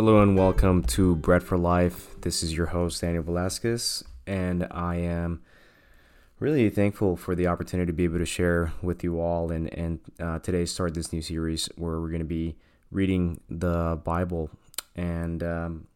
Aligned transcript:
Hello 0.00 0.22
and 0.22 0.34
welcome 0.34 0.82
to 0.82 1.14
Bread 1.14 1.42
for 1.42 1.58
Life. 1.58 2.18
This 2.22 2.42
is 2.42 2.56
your 2.56 2.68
host, 2.68 3.02
Daniel 3.02 3.22
Velasquez, 3.22 4.02
and 4.26 4.66
I 4.70 4.96
am 4.96 5.42
really 6.38 6.70
thankful 6.70 7.16
for 7.16 7.34
the 7.34 7.48
opportunity 7.48 7.88
to 7.88 7.92
be 7.92 8.04
able 8.04 8.16
to 8.16 8.24
share 8.24 8.72
with 8.80 9.04
you 9.04 9.20
all 9.20 9.52
and, 9.52 9.68
and 9.74 10.00
uh, 10.18 10.38
today 10.38 10.64
start 10.64 10.94
this 10.94 11.12
new 11.12 11.20
series 11.20 11.68
where 11.76 12.00
we're 12.00 12.08
going 12.08 12.20
to 12.20 12.24
be 12.24 12.56
reading 12.90 13.42
the 13.50 14.00
Bible. 14.02 14.48
And 14.96 15.42
um, 15.42 15.86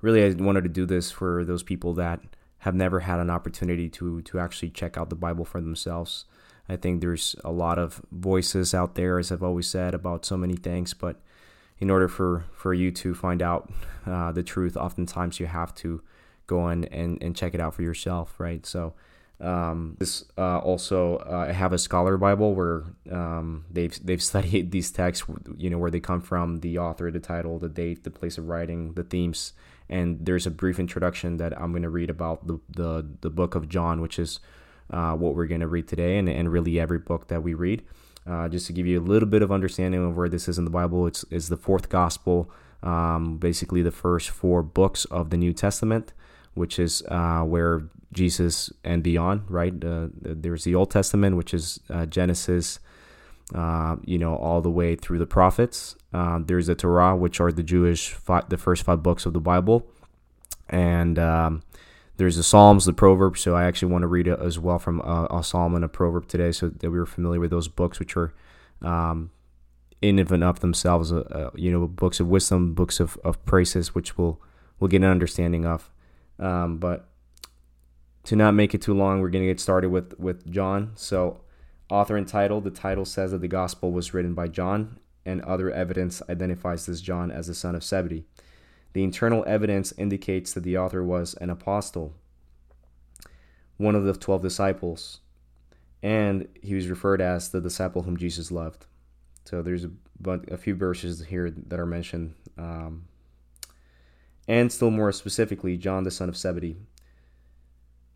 really, 0.00 0.24
I 0.24 0.30
wanted 0.30 0.64
to 0.64 0.68
do 0.68 0.84
this 0.84 1.12
for 1.12 1.44
those 1.44 1.62
people 1.62 1.94
that 1.94 2.20
have 2.58 2.74
never 2.74 2.98
had 2.98 3.20
an 3.20 3.30
opportunity 3.30 3.88
to, 3.90 4.22
to 4.22 4.40
actually 4.40 4.70
check 4.70 4.98
out 4.98 5.08
the 5.08 5.14
Bible 5.14 5.44
for 5.44 5.60
themselves. 5.60 6.24
I 6.68 6.74
think 6.74 7.00
there's 7.00 7.36
a 7.44 7.52
lot 7.52 7.78
of 7.78 8.02
voices 8.10 8.74
out 8.74 8.96
there, 8.96 9.20
as 9.20 9.30
I've 9.30 9.44
always 9.44 9.68
said, 9.68 9.94
about 9.94 10.24
so 10.24 10.36
many 10.36 10.56
things, 10.56 10.94
but 10.94 11.21
in 11.82 11.90
order 11.90 12.06
for, 12.06 12.44
for 12.52 12.72
you 12.72 12.92
to 12.92 13.12
find 13.12 13.42
out 13.42 13.68
uh, 14.06 14.30
the 14.30 14.44
truth, 14.44 14.76
oftentimes 14.76 15.40
you 15.40 15.46
have 15.46 15.74
to 15.74 16.00
go 16.46 16.68
in 16.68 16.84
and, 16.84 17.20
and 17.20 17.34
check 17.34 17.54
it 17.54 17.60
out 17.60 17.74
for 17.74 17.82
yourself, 17.82 18.38
right? 18.38 18.64
So, 18.64 18.94
um, 19.40 19.96
this 19.98 20.24
uh, 20.38 20.58
also 20.58 21.16
uh, 21.16 21.46
I 21.48 21.52
have 21.52 21.72
a 21.72 21.78
scholar 21.78 22.16
Bible 22.16 22.54
where 22.54 22.84
um, 23.10 23.64
they've 23.68 23.98
they've 24.06 24.22
studied 24.32 24.70
these 24.70 24.92
texts, 24.92 25.26
you 25.56 25.68
know, 25.70 25.78
where 25.78 25.90
they 25.90 25.98
come 25.98 26.20
from, 26.20 26.60
the 26.60 26.78
author, 26.78 27.10
the 27.10 27.18
title, 27.18 27.58
the 27.58 27.68
date, 27.68 28.04
the 28.04 28.10
place 28.12 28.38
of 28.38 28.46
writing, 28.46 28.92
the 28.92 29.02
themes, 29.02 29.52
and 29.88 30.24
there's 30.24 30.46
a 30.46 30.52
brief 30.52 30.78
introduction 30.78 31.38
that 31.38 31.60
I'm 31.60 31.72
going 31.72 31.82
to 31.82 31.90
read 31.90 32.10
about 32.10 32.46
the, 32.46 32.60
the 32.68 33.04
the 33.22 33.30
book 33.30 33.56
of 33.56 33.68
John, 33.68 34.00
which 34.00 34.20
is 34.20 34.38
uh, 34.90 35.14
what 35.14 35.34
we're 35.34 35.48
going 35.48 35.62
to 35.62 35.66
read 35.66 35.88
today, 35.88 36.16
and 36.18 36.28
and 36.28 36.52
really 36.52 36.78
every 36.78 37.00
book 37.00 37.26
that 37.26 37.42
we 37.42 37.54
read. 37.54 37.82
Uh, 38.26 38.48
just 38.48 38.66
to 38.68 38.72
give 38.72 38.86
you 38.86 39.00
a 39.00 39.02
little 39.02 39.28
bit 39.28 39.42
of 39.42 39.50
understanding 39.50 40.04
of 40.04 40.16
where 40.16 40.28
this 40.28 40.48
is 40.48 40.58
in 40.58 40.64
the 40.64 40.70
Bible, 40.70 41.06
it's, 41.06 41.24
it's 41.30 41.48
the 41.48 41.56
fourth 41.56 41.88
gospel, 41.88 42.50
um, 42.82 43.36
basically 43.38 43.82
the 43.82 43.90
first 43.90 44.30
four 44.30 44.62
books 44.62 45.04
of 45.06 45.30
the 45.30 45.36
New 45.36 45.52
Testament, 45.52 46.12
which 46.54 46.78
is 46.78 47.02
uh, 47.08 47.42
where 47.42 47.88
Jesus 48.12 48.70
and 48.84 49.02
beyond, 49.02 49.42
right? 49.48 49.72
Uh, 49.84 50.08
there's 50.20 50.64
the 50.64 50.74
Old 50.74 50.90
Testament, 50.90 51.36
which 51.36 51.52
is 51.52 51.80
uh, 51.90 52.06
Genesis, 52.06 52.78
uh, 53.54 53.96
you 54.04 54.18
know, 54.18 54.36
all 54.36 54.60
the 54.60 54.70
way 54.70 54.94
through 54.94 55.18
the 55.18 55.26
prophets. 55.26 55.96
Uh, 56.12 56.38
there's 56.44 56.66
the 56.66 56.74
Torah, 56.74 57.16
which 57.16 57.40
are 57.40 57.50
the 57.50 57.62
Jewish, 57.62 58.10
five, 58.10 58.48
the 58.50 58.58
first 58.58 58.84
five 58.84 59.02
books 59.02 59.26
of 59.26 59.32
the 59.32 59.40
Bible. 59.40 59.86
And 60.68 61.18
um, 61.18 61.62
there's 62.16 62.36
the 62.36 62.42
Psalms, 62.42 62.84
the 62.84 62.92
Proverbs. 62.92 63.40
So 63.40 63.54
I 63.54 63.64
actually 63.64 63.92
want 63.92 64.02
to 64.02 64.08
read 64.08 64.28
as 64.28 64.58
well 64.58 64.78
from 64.78 65.00
a, 65.00 65.26
a 65.30 65.42
Psalm 65.42 65.74
and 65.74 65.84
a 65.84 65.88
Proverb 65.88 66.28
today, 66.28 66.52
so 66.52 66.68
that 66.68 66.90
we 66.90 66.98
were 66.98 67.06
familiar 67.06 67.40
with 67.40 67.50
those 67.50 67.68
books, 67.68 67.98
which 67.98 68.16
are 68.16 68.34
um, 68.82 69.30
in 70.00 70.18
and 70.18 70.44
of 70.44 70.60
themselves, 70.60 71.12
uh, 71.12 71.20
uh, 71.30 71.50
you 71.54 71.70
know, 71.70 71.86
books 71.86 72.20
of 72.20 72.28
wisdom, 72.28 72.74
books 72.74 73.00
of, 73.00 73.16
of 73.24 73.42
praises, 73.44 73.94
which 73.94 74.18
we'll 74.18 74.40
we'll 74.78 74.88
get 74.88 75.02
an 75.02 75.08
understanding 75.08 75.64
of. 75.64 75.90
Um, 76.38 76.78
but 76.78 77.08
to 78.24 78.36
not 78.36 78.54
make 78.54 78.74
it 78.74 78.82
too 78.82 78.94
long, 78.94 79.20
we're 79.20 79.30
going 79.30 79.44
to 79.44 79.50
get 79.50 79.60
started 79.60 79.90
with 79.90 80.18
with 80.18 80.50
John. 80.50 80.92
So, 80.94 81.40
author 81.88 82.16
and 82.16 82.26
title. 82.26 82.60
The 82.60 82.70
title 82.70 83.04
says 83.04 83.30
that 83.30 83.40
the 83.40 83.48
gospel 83.48 83.92
was 83.92 84.12
written 84.12 84.34
by 84.34 84.48
John, 84.48 84.98
and 85.24 85.40
other 85.42 85.70
evidence 85.70 86.20
identifies 86.28 86.86
this 86.86 87.00
John 87.00 87.30
as 87.30 87.46
the 87.46 87.54
son 87.54 87.74
of 87.74 87.84
Zebedee. 87.84 88.24
The 88.92 89.04
internal 89.04 89.44
evidence 89.46 89.92
indicates 89.96 90.52
that 90.52 90.64
the 90.64 90.76
author 90.76 91.02
was 91.02 91.34
an 91.34 91.50
apostle, 91.50 92.14
one 93.76 93.94
of 93.94 94.04
the 94.04 94.12
12 94.12 94.42
disciples, 94.42 95.20
and 96.02 96.48
he 96.62 96.74
was 96.74 96.88
referred 96.88 97.20
as 97.20 97.48
the 97.48 97.60
disciple 97.60 98.02
whom 98.02 98.16
Jesus 98.16 98.50
loved. 98.50 98.86
So 99.44 99.62
there's 99.62 99.84
a, 99.84 99.90
but 100.20 100.50
a 100.50 100.56
few 100.56 100.74
verses 100.74 101.24
here 101.24 101.50
that 101.50 101.78
are 101.78 101.86
mentioned. 101.86 102.34
Um, 102.58 103.04
and 104.46 104.70
still 104.70 104.90
more 104.90 105.12
specifically, 105.12 105.76
John 105.76 106.04
the 106.04 106.10
son 106.10 106.28
of 106.28 106.36
Zebedee. 106.36 106.76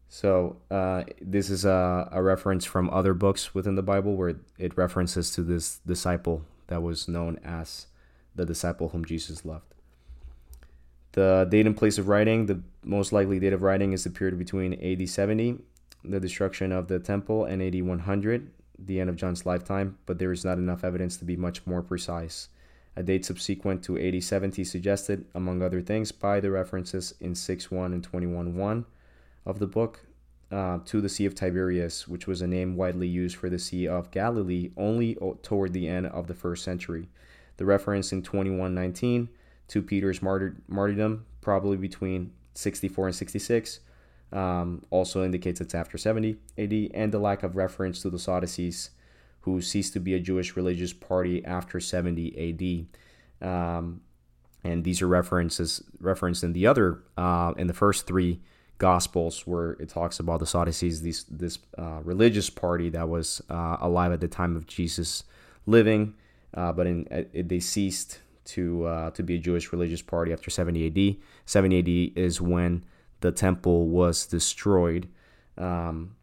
So 0.09 0.57
uh, 0.71 1.05
this 1.21 1.51
is 1.51 1.65
a, 1.65 2.09
a, 2.13 2.23
reference 2.23 2.65
from 2.65 2.89
other 2.91 3.13
books 3.13 3.55
within 3.55 3.75
the 3.75 3.83
Bible 3.83 4.15
where 4.17 4.37
it 4.57 4.77
references 4.77 5.31
to 5.33 5.43
this 5.43 5.79
disciple 5.87 6.45
that 6.69 6.83
was 6.83 7.09
known 7.09 7.39
as 7.45 7.87
the 8.35 8.47
disciple 8.47 8.91
whom 8.91 9.05
Jesus 9.05 9.45
loved. 9.45 9.76
The 11.17 11.49
date 11.51 11.67
and 11.67 11.75
place 11.75 11.97
of 11.97 12.09
writing, 12.09 12.45
the 12.45 12.61
most 12.85 13.11
likely 13.11 13.41
date 13.41 13.55
of 13.55 13.63
writing 13.63 13.95
is 13.95 14.05
the 14.05 14.11
period 14.11 14.39
between 14.39 14.75
AD 14.75 15.09
70, 15.09 15.59
the 16.05 16.21
destruction 16.21 16.73
of 16.73 16.89
the 16.89 16.99
temple, 16.99 17.47
and 17.47 17.63
AD 17.63 17.83
100, 17.83 18.51
the 18.79 19.01
end 19.01 19.09
of 19.09 19.17
John's 19.17 19.47
lifetime, 19.47 19.97
but 20.05 20.19
there 20.19 20.31
is 20.31 20.45
not 20.45 20.59
enough 20.59 20.85
evidence 20.85 21.17
to 21.17 21.25
be 21.25 21.35
much 21.35 21.67
more 21.67 21.81
precise. 21.81 22.51
A 22.97 23.03
date 23.03 23.25
subsequent 23.25 23.83
to 23.85 23.99
AD 23.99 24.23
70 24.23 24.63
suggested, 24.65 25.25
among 25.35 25.63
other 25.63 25.81
things, 25.81 26.13
by 26.13 26.39
the 26.39 26.51
references 26.51 27.15
in 27.19 27.35
6 27.35 27.71
1 27.71 27.95
and 27.95 28.05
21 28.05 28.55
1 28.55 28.85
of 29.47 29.59
the 29.59 29.67
book 29.67 30.01
uh, 30.53 30.81
to 30.85 31.01
the 31.01 31.09
Sea 31.09 31.25
of 31.25 31.35
Tiberias, 31.35 32.07
which 32.07 32.27
was 32.27 32.43
a 32.43 32.47
name 32.47 32.77
widely 32.77 33.09
used 33.09 33.37
for 33.37 33.49
the 33.49 33.59
Sea 33.59 33.89
of 33.89 34.11
Galilee 34.11 34.71
only 34.77 35.17
toward 35.43 35.73
the 35.73 35.89
end 35.89 36.09
of 36.09 36.27
the 36.27 36.35
first 36.35 36.63
century. 36.63 37.09
The 37.57 37.65
reference 37.65 38.13
in 38.13 38.21
2119 38.21 39.31
to 39.69 39.83
Peter's 39.83 40.23
martyr- 40.23 40.57
martyrdom, 40.69 41.27
probably 41.41 41.77
between 41.77 42.33
64 42.55 43.09
and 43.09 43.17
66. 43.17 43.81
Um, 44.33 44.83
also 44.91 45.25
indicates 45.25 45.61
it's 45.61 45.75
after 45.75 45.97
70 45.97 46.37
AD, 46.59 46.73
and 46.95 47.13
the 47.13 47.19
lack 47.19 47.43
of 47.43 47.57
reference 47.57 48.03
to 48.03 48.11
the 48.11 48.19
Sadducees, 48.19 48.91
who 49.43 49.61
ceased 49.61 49.93
to 49.93 50.01
be 50.01 50.15
a 50.15 50.21
Jewish 50.21 50.57
religious 50.57 50.93
party 50.93 51.45
after 51.45 51.79
70 51.79 52.89
AD. 53.41 53.49
Um, 53.49 54.01
and 54.65 54.83
these 54.83 55.01
are 55.01 55.07
references 55.07 55.83
referenced 56.01 56.43
in 56.43 56.53
the 56.53 56.67
other 56.67 57.03
uh, 57.17 57.55
in 57.57 57.69
the 57.69 57.75
first 57.75 58.07
three 58.07 58.41
gospels 58.79 59.47
where 59.47 59.73
it 59.73 59.89
talks 59.89 60.19
about 60.19 60.41
the 60.41 60.47
Sadducees, 60.47 61.03
these, 61.03 61.25
this 61.25 61.59
uh, 61.79 62.01
religious 62.03 62.51
party 62.51 62.91
that 62.91 63.09
was 63.09 63.41
uh, 63.49 63.77
alive 63.81 64.13
at 64.13 64.21
the 64.21 64.29
time 64.29 64.57
of 64.57 64.67
Jesus 64.67 65.25
living, 65.67 66.15
uh, 66.55 66.73
but 66.73 66.87
in, 66.87 67.07
it, 67.11 67.49
they 67.49 67.61
ceased 67.61 68.21
to 68.47 68.85
uh, 68.85 69.11
to 69.11 69.23
be 69.23 69.37
a 69.37 69.39
Jewish 69.39 69.73
religious 69.73 70.03
party 70.03 70.33
after 70.33 70.51
70 70.51 70.87
AD. 70.87 71.17
70 71.45 71.79
AD 71.79 72.19
is 72.19 72.41
when 72.41 72.85
the 73.21 73.33
temple 73.33 73.89
was 73.89 74.27
destroyed. 74.27 75.09
Um, 75.57 76.17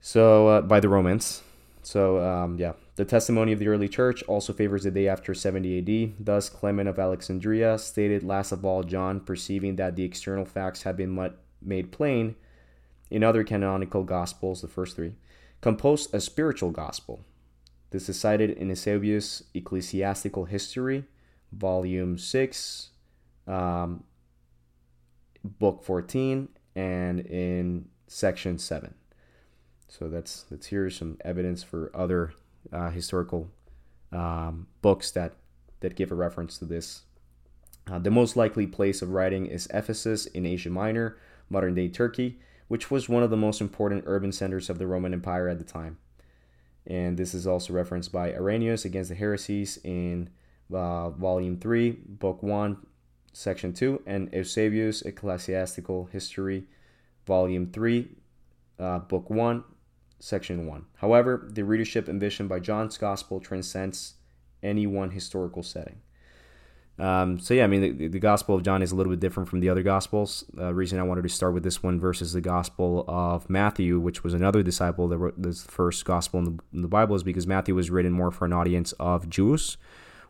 so 0.00 0.48
uh, 0.48 0.60
by 0.60 0.80
the 0.80 0.88
Romans. 0.88 1.42
So 1.82 2.18
um, 2.24 2.58
yeah, 2.58 2.72
the 2.96 3.04
testimony 3.04 3.52
of 3.52 3.58
the 3.58 3.68
early 3.68 3.88
church 3.88 4.22
also 4.24 4.52
favors 4.52 4.84
the 4.84 4.90
day 4.90 5.08
after 5.08 5.34
70 5.34 5.78
AD. 5.78 6.24
Thus, 6.24 6.48
Clement 6.48 6.88
of 6.88 6.98
Alexandria 6.98 7.78
stated, 7.78 8.22
last 8.22 8.52
of 8.52 8.64
all, 8.64 8.82
John, 8.82 9.20
perceiving 9.20 9.76
that 9.76 9.96
the 9.96 10.04
external 10.04 10.44
facts 10.44 10.82
had 10.82 10.96
been 10.96 11.32
made 11.60 11.92
plain 11.92 12.36
in 13.10 13.22
other 13.22 13.44
canonical 13.44 14.02
gospels, 14.02 14.62
the 14.62 14.68
first 14.68 14.96
three, 14.96 15.14
composed 15.60 16.14
a 16.14 16.20
spiritual 16.20 16.70
gospel 16.70 17.24
this 17.94 18.08
is 18.08 18.18
cited 18.18 18.50
in 18.50 18.70
Eusebius' 18.70 19.44
Ecclesiastical 19.54 20.46
History, 20.46 21.04
Volume 21.52 22.18
6, 22.18 22.90
um, 23.46 24.02
Book 25.44 25.84
14, 25.84 26.48
and 26.74 27.20
in 27.20 27.86
Section 28.08 28.58
7. 28.58 28.94
So 29.86 30.08
that's 30.08 30.42
that's 30.50 30.66
here 30.66 30.90
some 30.90 31.18
evidence 31.24 31.62
for 31.62 31.92
other 31.94 32.32
uh, 32.72 32.90
historical 32.90 33.48
um, 34.10 34.66
books 34.82 35.12
that 35.12 35.34
that 35.78 35.94
give 35.94 36.10
a 36.10 36.16
reference 36.16 36.58
to 36.58 36.64
this. 36.64 37.02
Uh, 37.88 38.00
the 38.00 38.10
most 38.10 38.36
likely 38.36 38.66
place 38.66 39.02
of 39.02 39.10
writing 39.10 39.46
is 39.46 39.68
Ephesus 39.72 40.26
in 40.26 40.46
Asia 40.46 40.70
Minor, 40.70 41.16
modern 41.48 41.76
day 41.76 41.88
Turkey, 41.88 42.40
which 42.66 42.90
was 42.90 43.08
one 43.08 43.22
of 43.22 43.30
the 43.30 43.36
most 43.36 43.60
important 43.60 44.02
urban 44.08 44.32
centers 44.32 44.68
of 44.68 44.80
the 44.80 44.86
Roman 44.88 45.12
Empire 45.12 45.48
at 45.48 45.58
the 45.58 45.64
time 45.64 45.98
and 46.86 47.16
this 47.16 47.34
is 47.34 47.46
also 47.46 47.72
referenced 47.72 48.12
by 48.12 48.32
Irenaeus 48.32 48.84
against 48.84 49.10
the 49.10 49.16
heresies 49.16 49.78
in 49.84 50.30
uh, 50.72 51.10
volume 51.10 51.58
3 51.58 51.90
book 51.90 52.42
1 52.42 52.76
section 53.32 53.72
2 53.72 54.02
and 54.06 54.32
eusebius 54.32 55.02
ecclesiastical 55.02 56.06
history 56.06 56.64
volume 57.26 57.70
3 57.70 58.08
uh, 58.78 58.98
book 59.00 59.28
1 59.28 59.64
section 60.18 60.66
1 60.66 60.84
however 60.96 61.48
the 61.52 61.62
readership 61.62 62.08
envisioned 62.08 62.48
by 62.48 62.58
john's 62.58 62.96
gospel 62.96 63.40
transcends 63.40 64.14
any 64.62 64.86
one 64.86 65.10
historical 65.10 65.62
setting 65.62 66.00
um, 66.98 67.40
so 67.40 67.54
yeah, 67.54 67.64
I 67.64 67.66
mean, 67.66 67.98
the, 67.98 68.08
the, 68.08 68.20
Gospel 68.20 68.54
of 68.54 68.62
John 68.62 68.80
is 68.80 68.92
a 68.92 68.94
little 68.94 69.10
bit 69.10 69.18
different 69.18 69.48
from 69.48 69.58
the 69.58 69.68
other 69.68 69.82
Gospels. 69.82 70.44
The 70.54 70.68
uh, 70.68 70.70
reason 70.70 71.00
I 71.00 71.02
wanted 71.02 71.22
to 71.22 71.28
start 71.28 71.52
with 71.52 71.64
this 71.64 71.82
one 71.82 71.98
versus 71.98 72.32
the 72.32 72.40
Gospel 72.40 73.04
of 73.08 73.50
Matthew, 73.50 73.98
which 73.98 74.22
was 74.22 74.32
another 74.32 74.62
disciple 74.62 75.08
that 75.08 75.18
wrote 75.18 75.40
this 75.40 75.64
first 75.64 76.04
Gospel 76.04 76.38
in 76.38 76.44
the, 76.44 76.62
in 76.72 76.82
the 76.82 76.88
Bible, 76.88 77.16
is 77.16 77.24
because 77.24 77.48
Matthew 77.48 77.74
was 77.74 77.90
written 77.90 78.12
more 78.12 78.30
for 78.30 78.44
an 78.44 78.52
audience 78.52 78.92
of 79.00 79.28
Jews, 79.28 79.76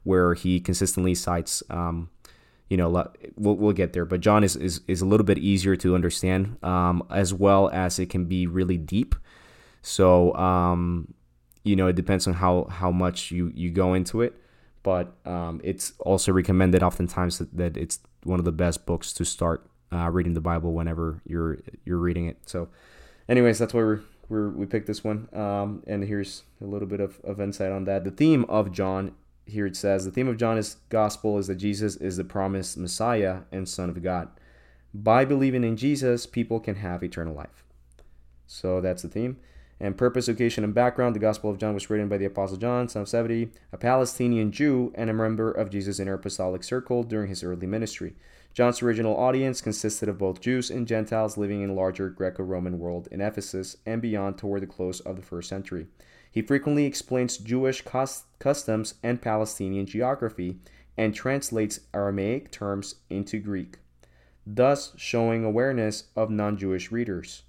where 0.05 0.33
he 0.33 0.59
consistently 0.59 1.15
cites, 1.15 1.63
um, 1.69 2.09
you 2.71 2.79
know, 2.79 2.89
we'll, 3.37 3.57
we'll 3.57 3.75
get 3.75 3.93
there, 3.93 4.07
but 4.07 4.21
John 4.21 4.43
is, 4.43 4.57
is, 4.57 4.81
is 4.89 5.03
a 5.03 5.07
little 5.07 5.27
bit 5.27 5.37
easier 5.37 5.77
to 5.77 5.95
understand, 5.95 6.57
um, 6.65 7.07
as 7.11 7.35
well 7.35 7.69
as 7.75 7.99
it 7.99 8.09
can 8.09 8.25
be 8.25 8.47
really 8.47 8.79
deep. 8.79 9.15
So, 9.83 10.35
um, 10.35 11.13
you 11.63 11.77
know, 11.77 11.89
it 11.89 11.97
depends 11.97 12.27
on 12.27 12.33
how, 12.33 12.65
how 12.71 12.91
much 12.91 13.31
you, 13.31 13.53
you 13.55 13.71
go 13.71 13.93
into 13.93 14.23
it 14.23 14.41
but 14.85 15.17
um, 15.25 15.61
it's 15.65 15.95
also 15.99 16.31
recommended 16.31 16.83
oftentimes 16.83 17.39
that, 17.39 17.57
that 17.57 17.77
it's 17.77 17.99
one 18.23 18.39
of 18.39 18.45
the 18.45 18.53
best 18.53 18.87
books 18.87 19.13
to 19.15 19.25
start 19.25 19.67
uh, 19.93 20.09
reading 20.11 20.35
the 20.35 20.41
Bible 20.41 20.73
whenever 20.73 21.21
you're 21.27 21.59
you're 21.85 21.99
reading 21.99 22.27
it. 22.27 22.39
So, 22.47 22.69
anyways, 23.29 23.59
that's 23.59 23.75
why 23.75 23.81
we're, 23.81 24.01
we're 24.29 24.51
we 24.51 24.67
picked 24.67 24.87
this 24.87 25.03
one. 25.03 25.29
Um, 25.33 25.83
and 25.89 26.05
here's 26.05 26.45
a 26.61 26.67
little 26.67 26.87
bit 26.87 27.01
of, 27.01 27.19
of 27.25 27.41
insight 27.41 27.73
on 27.73 27.85
that. 27.87 28.05
The 28.05 28.11
theme 28.11 28.45
of 28.45 28.71
John 28.71 29.15
here 29.47 29.67
it 29.67 29.77
says 29.77 30.05
the 30.05 30.11
theme 30.11 30.29
of 30.29 30.37
John's 30.37 30.77
gospel 30.89 31.39
is 31.39 31.47
that 31.49 31.57
Jesus 31.57 31.97
is 31.97 32.17
the 32.19 32.25
promised 32.25 32.77
Messiah 32.77 33.41
and 33.51 33.69
Son 33.69 33.89
of 33.89 34.03
God. 34.03 34.29
By 34.93 35.25
believing 35.25 35.65
in 35.65 35.77
Jesus, 35.77 36.27
people 36.27 36.61
can 36.61 36.77
have 36.77 37.03
eternal 37.03 37.35
life. 37.35 37.65
So 38.47 38.81
that's 38.81 39.03
the 39.03 39.09
theme. 39.09 39.39
And 39.81 39.99
purpose, 39.99 40.29
occasion, 40.29 40.65
and 40.65 40.75
background. 40.75 41.15
The 41.15 41.21
Gospel 41.21 41.51
of 41.51 41.59
John 41.59 41.75
was 41.75 41.91
written 41.91 42.09
by 42.09 42.17
the 42.17 42.25
Apostle 42.25 42.57
John, 42.57 42.89
son 42.89 43.03
of 43.03 43.09
Zebedee, 43.09 43.51
a 43.73 43.77
Palestinian 43.77 44.53
Jew 44.53 44.93
and 44.95 45.11
a 45.11 45.15
member 45.15 45.51
of 45.51 45.71
Jesus' 45.71 45.99
inner 45.99 46.15
apostolic 46.15 46.63
circle 46.63 47.03
during 47.03 47.29
his 47.29 47.43
early 47.43 47.67
ministry. 47.67 48.15
John's 48.55 48.83
original 48.83 49.17
audience 49.17 49.61
consisted 49.61 50.09
of 50.09 50.17
both 50.17 50.41
Jews 50.41 50.71
and 50.71 50.87
Gentiles 50.87 51.37
living 51.37 51.63
in 51.63 51.69
the 51.69 51.75
larger 51.75 52.09
Greco 52.09 52.45
Roman 52.45 52.79
world 52.79 53.09
in 53.11 53.21
Ephesus 53.21 53.77
and 53.85 54.01
beyond 54.01 54.39
toward 54.39 54.63
the 54.63 54.69
close 54.69 55.01
of 55.01 55.17
the 55.17 55.23
first 55.23 55.49
century. 55.49 55.89
He 56.31 56.41
frequently 56.41 56.85
explains 56.85 57.37
Jewish 57.37 57.83
customs 58.39 58.95
and 59.03 59.21
Palestinian 59.21 59.87
geography 59.87 60.59
and 60.97 61.15
translates 61.15 61.81
Aramaic 61.93 62.53
terms 62.53 62.97
into 63.11 63.41
Greek, 63.41 63.79
thus 64.47 64.93
showing 64.97 65.45
awareness 65.45 66.05
of 66.15 66.31
non 66.31 66.57
Jewish 66.57 66.93
readers. 66.93 67.43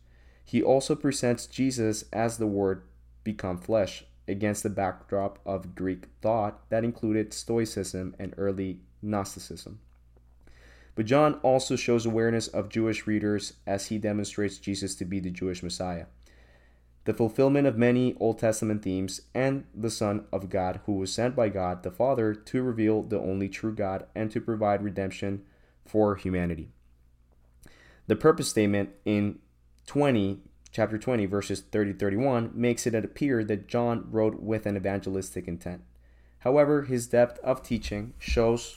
He 0.45 0.61
also 0.61 0.95
presents 0.95 1.47
Jesus 1.47 2.05
as 2.13 2.37
the 2.37 2.47
Word 2.47 2.83
become 3.23 3.57
flesh 3.57 4.05
against 4.27 4.63
the 4.63 4.69
backdrop 4.69 5.39
of 5.45 5.75
Greek 5.75 6.05
thought 6.21 6.69
that 6.69 6.83
included 6.83 7.33
Stoicism 7.33 8.15
and 8.19 8.33
early 8.37 8.79
Gnosticism. 9.01 9.79
But 10.93 11.07
John 11.07 11.35
also 11.43 11.75
shows 11.75 12.05
awareness 12.05 12.47
of 12.47 12.69
Jewish 12.69 13.05
readers 13.05 13.53
as 13.67 13.87
he 13.87 13.97
demonstrates 13.97 14.57
Jesus 14.57 14.95
to 14.95 15.05
be 15.05 15.19
the 15.19 15.29
Jewish 15.29 15.61
Messiah, 15.61 16.05
the 17.03 17.13
fulfillment 17.13 17.67
of 17.67 17.77
many 17.77 18.15
Old 18.19 18.39
Testament 18.39 18.81
themes, 18.81 19.21
and 19.33 19.65
the 19.75 19.89
Son 19.89 20.25
of 20.31 20.49
God 20.49 20.79
who 20.85 20.93
was 20.93 21.11
sent 21.11 21.35
by 21.35 21.49
God 21.49 21.83
the 21.83 21.91
Father 21.91 22.33
to 22.33 22.63
reveal 22.63 23.03
the 23.03 23.19
only 23.19 23.49
true 23.49 23.75
God 23.75 24.05
and 24.15 24.31
to 24.31 24.39
provide 24.39 24.83
redemption 24.83 25.43
for 25.85 26.15
humanity. 26.15 26.69
The 28.07 28.15
purpose 28.15 28.49
statement 28.49 28.91
in 29.03 29.39
20 29.87 30.39
chapter 30.71 30.97
20 30.97 31.25
verses 31.25 31.61
30 31.61 31.93
31 31.93 32.51
makes 32.53 32.85
it 32.85 32.93
appear 32.93 33.43
that 33.45 33.67
John 33.67 34.07
wrote 34.11 34.41
with 34.41 34.65
an 34.65 34.75
evangelistic 34.75 35.47
intent. 35.47 35.81
However, 36.39 36.83
his 36.83 37.07
depth 37.07 37.39
of 37.39 37.63
teaching 37.63 38.13
shows 38.19 38.75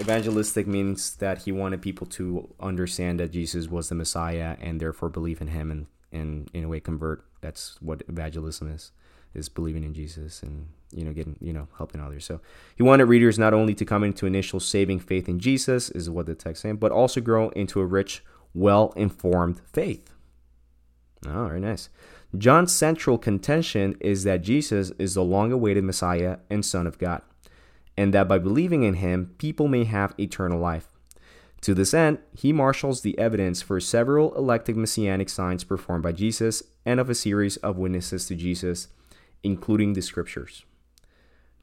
evangelistic 0.00 0.66
means 0.66 1.16
that 1.16 1.42
he 1.42 1.52
wanted 1.52 1.82
people 1.82 2.06
to 2.06 2.48
understand 2.58 3.20
that 3.20 3.32
Jesus 3.32 3.68
was 3.68 3.88
the 3.88 3.94
Messiah 3.94 4.56
and 4.60 4.80
therefore 4.80 5.10
believe 5.10 5.40
in 5.40 5.48
him 5.48 5.70
and, 5.70 5.86
and 6.10 6.50
in 6.54 6.64
a 6.64 6.68
way 6.68 6.80
convert. 6.80 7.24
That's 7.40 7.76
what 7.80 8.02
evangelism 8.08 8.70
is, 8.70 8.92
is 9.34 9.48
believing 9.48 9.84
in 9.84 9.92
Jesus 9.92 10.42
and, 10.42 10.68
you 10.92 11.04
know, 11.04 11.12
getting, 11.12 11.36
you 11.40 11.52
know, 11.52 11.68
helping 11.76 12.00
others. 12.00 12.24
So 12.24 12.40
he 12.76 12.82
wanted 12.82 13.04
readers 13.04 13.38
not 13.38 13.52
only 13.52 13.74
to 13.74 13.84
come 13.84 14.02
into 14.02 14.26
initial 14.26 14.60
saving 14.60 15.00
faith 15.00 15.28
in 15.28 15.38
Jesus, 15.38 15.90
is 15.90 16.08
what 16.08 16.26
the 16.26 16.34
text 16.34 16.62
saying, 16.62 16.76
but 16.76 16.92
also 16.92 17.20
grow 17.20 17.50
into 17.50 17.80
a 17.80 17.86
rich, 17.86 18.24
well-informed 18.54 19.60
faith. 19.72 20.14
Oh, 21.26 21.46
very 21.46 21.60
nice. 21.60 21.88
John's 22.36 22.72
central 22.72 23.18
contention 23.18 23.96
is 24.00 24.24
that 24.24 24.42
Jesus 24.42 24.90
is 24.98 25.14
the 25.14 25.24
long 25.24 25.52
awaited 25.52 25.84
Messiah 25.84 26.38
and 26.48 26.64
Son 26.64 26.86
of 26.86 26.98
God 26.98 27.22
and 28.00 28.14
that 28.14 28.28
by 28.28 28.38
believing 28.38 28.82
in 28.82 28.94
him, 28.94 29.34
people 29.36 29.68
may 29.68 29.84
have 29.84 30.14
eternal 30.18 30.58
life. 30.58 30.88
To 31.60 31.74
this 31.74 31.92
end, 31.92 32.18
he 32.34 32.50
marshals 32.50 33.02
the 33.02 33.18
evidence 33.18 33.60
for 33.60 33.78
several 33.78 34.34
elective 34.36 34.74
messianic 34.74 35.28
signs 35.28 35.64
performed 35.64 36.02
by 36.02 36.12
Jesus 36.12 36.62
and 36.86 36.98
of 36.98 37.10
a 37.10 37.14
series 37.14 37.58
of 37.58 37.76
witnesses 37.76 38.26
to 38.28 38.34
Jesus, 38.34 38.88
including 39.42 39.92
the 39.92 40.00
scriptures. 40.00 40.64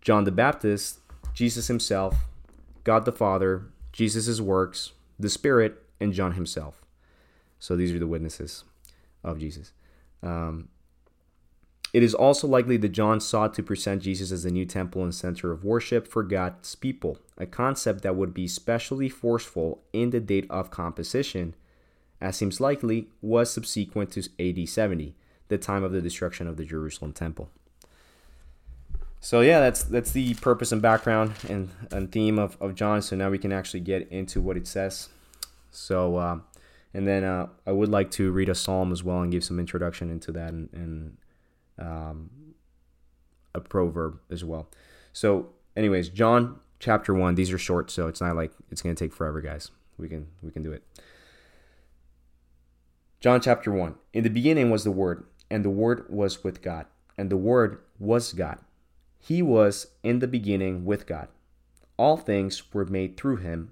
John 0.01 0.25
the 0.25 0.31
Baptist, 0.31 0.99
Jesus 1.33 1.67
himself, 1.67 2.15
God 2.83 3.05
the 3.05 3.11
Father, 3.11 3.63
Jesus' 3.91 4.39
works, 4.39 4.91
the 5.19 5.29
Spirit, 5.29 5.83
and 5.99 6.13
John 6.13 6.33
himself. 6.33 6.81
So 7.59 7.75
these 7.75 7.91
are 7.91 7.99
the 7.99 8.07
witnesses 8.07 8.63
of 9.23 9.39
Jesus. 9.39 9.73
Um, 10.21 10.69
it 11.93 12.03
is 12.03 12.13
also 12.13 12.47
likely 12.47 12.77
that 12.77 12.89
John 12.89 13.19
sought 13.19 13.53
to 13.55 13.63
present 13.63 14.03
Jesus 14.03 14.31
as 14.31 14.43
the 14.43 14.51
new 14.51 14.65
temple 14.65 15.03
and 15.03 15.15
center 15.15 15.51
of 15.51 15.63
worship 15.63 16.07
for 16.07 16.21
God's 16.21 16.75
people, 16.75 17.17
a 17.37 17.45
concept 17.45 18.01
that 18.03 18.15
would 18.15 18.33
be 18.33 18.45
especially 18.45 19.09
forceful 19.09 19.81
in 19.93 20.09
the 20.09 20.19
date 20.19 20.45
of 20.49 20.69
composition, 20.69 21.55
as 22.19 22.35
seems 22.35 22.59
likely 22.59 23.07
was 23.21 23.51
subsequent 23.51 24.11
to 24.11 24.23
AD 24.37 24.67
70, 24.67 25.15
the 25.47 25.57
time 25.57 25.83
of 25.83 25.93
the 25.93 26.01
destruction 26.01 26.47
of 26.47 26.57
the 26.57 26.65
Jerusalem 26.65 27.13
temple. 27.13 27.49
So 29.19 29.41
yeah, 29.41 29.59
that's 29.59 29.83
that's 29.83 30.11
the 30.11 30.35
purpose 30.35 30.71
and 30.71 30.81
background 30.81 31.33
and, 31.49 31.69
and 31.91 32.11
theme 32.11 32.37
of, 32.37 32.55
of 32.61 32.75
John. 32.75 33.01
So 33.01 33.15
now 33.15 33.29
we 33.29 33.39
can 33.39 33.51
actually 33.51 33.79
get 33.79 34.07
into 34.09 34.39
what 34.39 34.57
it 34.57 34.67
says. 34.67 35.09
So 35.71 36.17
uh, 36.17 36.39
and 36.93 37.07
then 37.07 37.23
uh, 37.23 37.47
I 37.65 37.71
would 37.71 37.89
like 37.89 38.11
to 38.11 38.31
read 38.31 38.49
a 38.49 38.55
psalm 38.55 38.91
as 38.91 39.03
well 39.03 39.21
and 39.21 39.31
give 39.31 39.43
some 39.43 39.59
introduction 39.59 40.09
into 40.09 40.31
that 40.31 40.51
and, 40.51 40.69
and 40.73 41.17
um, 41.77 42.29
a 43.53 43.59
proverb 43.59 44.19
as 44.31 44.43
well. 44.43 44.69
So, 45.13 45.49
anyways, 45.75 46.09
John 46.09 46.59
chapter 46.79 47.13
one. 47.13 47.35
These 47.35 47.51
are 47.51 47.57
short, 47.57 47.91
so 47.91 48.07
it's 48.07 48.21
not 48.21 48.35
like 48.35 48.51
it's 48.71 48.81
gonna 48.81 48.95
take 48.95 49.13
forever, 49.13 49.41
guys. 49.41 49.71
We 49.97 50.07
can 50.07 50.27
we 50.41 50.51
can 50.51 50.63
do 50.63 50.71
it. 50.71 50.83
John 53.19 53.41
chapter 53.41 53.71
one. 53.71 53.95
In 54.13 54.23
the 54.23 54.29
beginning 54.29 54.69
was 54.69 54.83
the 54.83 54.91
Word, 54.91 55.25
and 55.49 55.65
the 55.65 55.69
Word 55.69 56.05
was 56.09 56.43
with 56.43 56.61
God, 56.61 56.85
and 57.17 57.29
the 57.29 57.37
Word 57.37 57.79
was 57.99 58.33
God. 58.33 58.59
He 59.19 59.41
was 59.41 59.87
in 60.03 60.19
the 60.19 60.27
beginning 60.27 60.85
with 60.85 61.05
God. 61.05 61.27
All 61.97 62.17
things 62.17 62.73
were 62.73 62.85
made 62.85 63.17
through 63.17 63.37
him, 63.37 63.71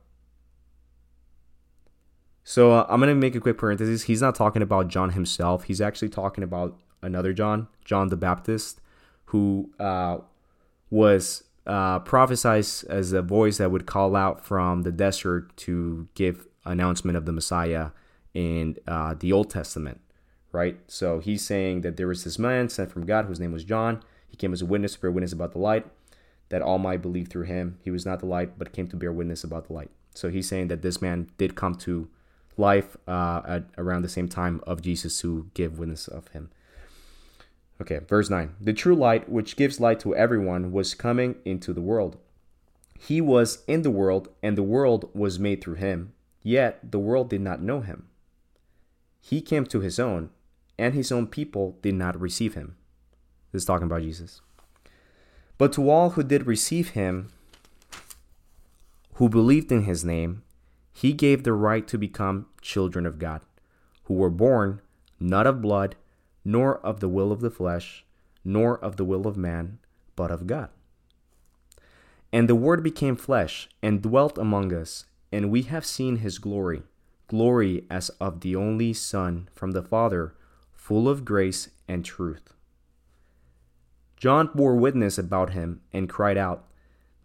So 2.43 2.71
uh, 2.71 2.85
I'm 2.89 2.99
going 2.99 3.09
to 3.09 3.15
make 3.15 3.35
a 3.35 3.39
quick 3.39 3.57
parenthesis. 3.57 4.03
He's 4.03 4.21
not 4.21 4.35
talking 4.35 4.61
about 4.61 4.87
John 4.87 5.11
himself. 5.11 5.65
He's 5.65 5.81
actually 5.81 6.09
talking 6.09 6.43
about 6.43 6.79
another 7.01 7.33
John, 7.33 7.67
John 7.85 8.09
the 8.09 8.17
Baptist, 8.17 8.81
who 9.25 9.71
uh, 9.79 10.17
was 10.89 11.43
uh, 11.65 11.99
prophesied 11.99 12.65
as 12.89 13.13
a 13.13 13.21
voice 13.21 13.57
that 13.57 13.71
would 13.71 13.85
call 13.85 14.15
out 14.15 14.43
from 14.43 14.83
the 14.83 14.91
desert 14.91 15.55
to 15.57 16.07
give 16.15 16.47
announcement 16.65 17.17
of 17.17 17.25
the 17.25 17.31
Messiah 17.31 17.89
in 18.33 18.77
uh, 18.87 19.15
the 19.17 19.31
Old 19.31 19.49
Testament, 19.49 20.01
right? 20.51 20.79
So 20.87 21.19
he's 21.19 21.45
saying 21.45 21.81
that 21.81 21.97
there 21.97 22.07
was 22.07 22.23
this 22.23 22.39
man 22.39 22.69
sent 22.69 22.91
from 22.91 23.05
God 23.05 23.25
whose 23.25 23.39
name 23.39 23.51
was 23.51 23.63
John. 23.63 24.03
He 24.27 24.37
came 24.37 24.53
as 24.53 24.61
a 24.61 24.65
witness 24.65 24.93
to 24.93 25.01
bear 25.01 25.11
witness 25.11 25.33
about 25.33 25.51
the 25.51 25.59
light, 25.59 25.85
that 26.49 26.61
all 26.61 26.77
might 26.77 27.01
believe 27.01 27.27
through 27.27 27.43
him. 27.43 27.77
He 27.83 27.91
was 27.91 28.05
not 28.05 28.19
the 28.19 28.25
light, 28.25 28.57
but 28.57 28.73
came 28.73 28.87
to 28.87 28.95
bear 28.95 29.11
witness 29.11 29.43
about 29.43 29.67
the 29.67 29.73
light. 29.73 29.91
So 30.13 30.29
he's 30.29 30.47
saying 30.47 30.67
that 30.69 30.81
this 30.81 31.01
man 31.01 31.29
did 31.37 31.55
come 31.55 31.75
to 31.75 32.09
life 32.57 32.97
uh, 33.07 33.41
at 33.47 33.63
around 33.77 34.01
the 34.01 34.09
same 34.09 34.27
time 34.27 34.61
of 34.67 34.81
Jesus 34.81 35.19
to 35.21 35.49
give 35.53 35.79
witness 35.79 36.07
of 36.07 36.27
him. 36.29 36.49
Okay, 37.81 37.99
verse 38.07 38.29
9. 38.29 38.55
The 38.61 38.73
true 38.73 38.95
light, 38.95 39.27
which 39.29 39.55
gives 39.55 39.79
light 39.79 39.99
to 40.01 40.15
everyone, 40.15 40.71
was 40.71 40.93
coming 40.93 41.35
into 41.45 41.73
the 41.73 41.81
world. 41.81 42.17
He 42.99 43.19
was 43.19 43.63
in 43.67 43.81
the 43.81 43.89
world, 43.89 44.29
and 44.43 44.55
the 44.55 44.63
world 44.63 45.09
was 45.15 45.39
made 45.39 45.63
through 45.63 45.75
him, 45.75 46.13
yet 46.43 46.91
the 46.91 46.99
world 46.99 47.29
did 47.29 47.41
not 47.41 47.61
know 47.61 47.81
him. 47.81 48.07
He 49.19 49.41
came 49.41 49.65
to 49.65 49.79
his 49.79 49.99
own, 49.99 50.29
and 50.77 50.93
his 50.93 51.11
own 51.11 51.25
people 51.25 51.77
did 51.81 51.95
not 51.95 52.19
receive 52.19 52.53
him. 52.53 52.75
This 53.51 53.63
is 53.63 53.65
talking 53.65 53.87
about 53.87 54.03
Jesus. 54.03 54.41
But 55.57 55.73
to 55.73 55.89
all 55.89 56.11
who 56.11 56.23
did 56.23 56.45
receive 56.45 56.89
him, 56.89 57.31
who 59.15 59.27
believed 59.27 59.71
in 59.71 59.83
his 59.83 60.05
name, 60.05 60.43
he 61.01 61.13
gave 61.13 61.43
the 61.43 61.53
right 61.53 61.87
to 61.87 61.97
become 61.97 62.45
children 62.61 63.07
of 63.07 63.17
God, 63.17 63.41
who 64.03 64.13
were 64.13 64.29
born 64.29 64.81
not 65.19 65.47
of 65.47 65.59
blood, 65.59 65.95
nor 66.45 66.77
of 66.85 66.99
the 66.99 67.09
will 67.09 67.31
of 67.31 67.41
the 67.41 67.49
flesh, 67.49 68.05
nor 68.43 68.77
of 68.77 68.97
the 68.97 69.03
will 69.03 69.25
of 69.25 69.35
man, 69.35 69.79
but 70.15 70.29
of 70.29 70.45
God. 70.45 70.69
And 72.31 72.47
the 72.47 72.53
Word 72.53 72.83
became 72.83 73.15
flesh 73.15 73.67
and 73.81 74.03
dwelt 74.03 74.37
among 74.37 74.71
us, 74.71 75.05
and 75.31 75.49
we 75.49 75.63
have 75.63 75.87
seen 75.87 76.17
his 76.17 76.37
glory 76.37 76.83
glory 77.27 77.85
as 77.89 78.09
of 78.19 78.41
the 78.41 78.55
only 78.55 78.93
Son 78.93 79.49
from 79.55 79.71
the 79.71 79.81
Father, 79.81 80.35
full 80.71 81.09
of 81.09 81.25
grace 81.25 81.69
and 81.87 82.05
truth. 82.05 82.53
John 84.17 84.51
bore 84.53 84.75
witness 84.75 85.17
about 85.17 85.51
him 85.51 85.81
and 85.91 86.07
cried 86.07 86.37
out, 86.37 86.67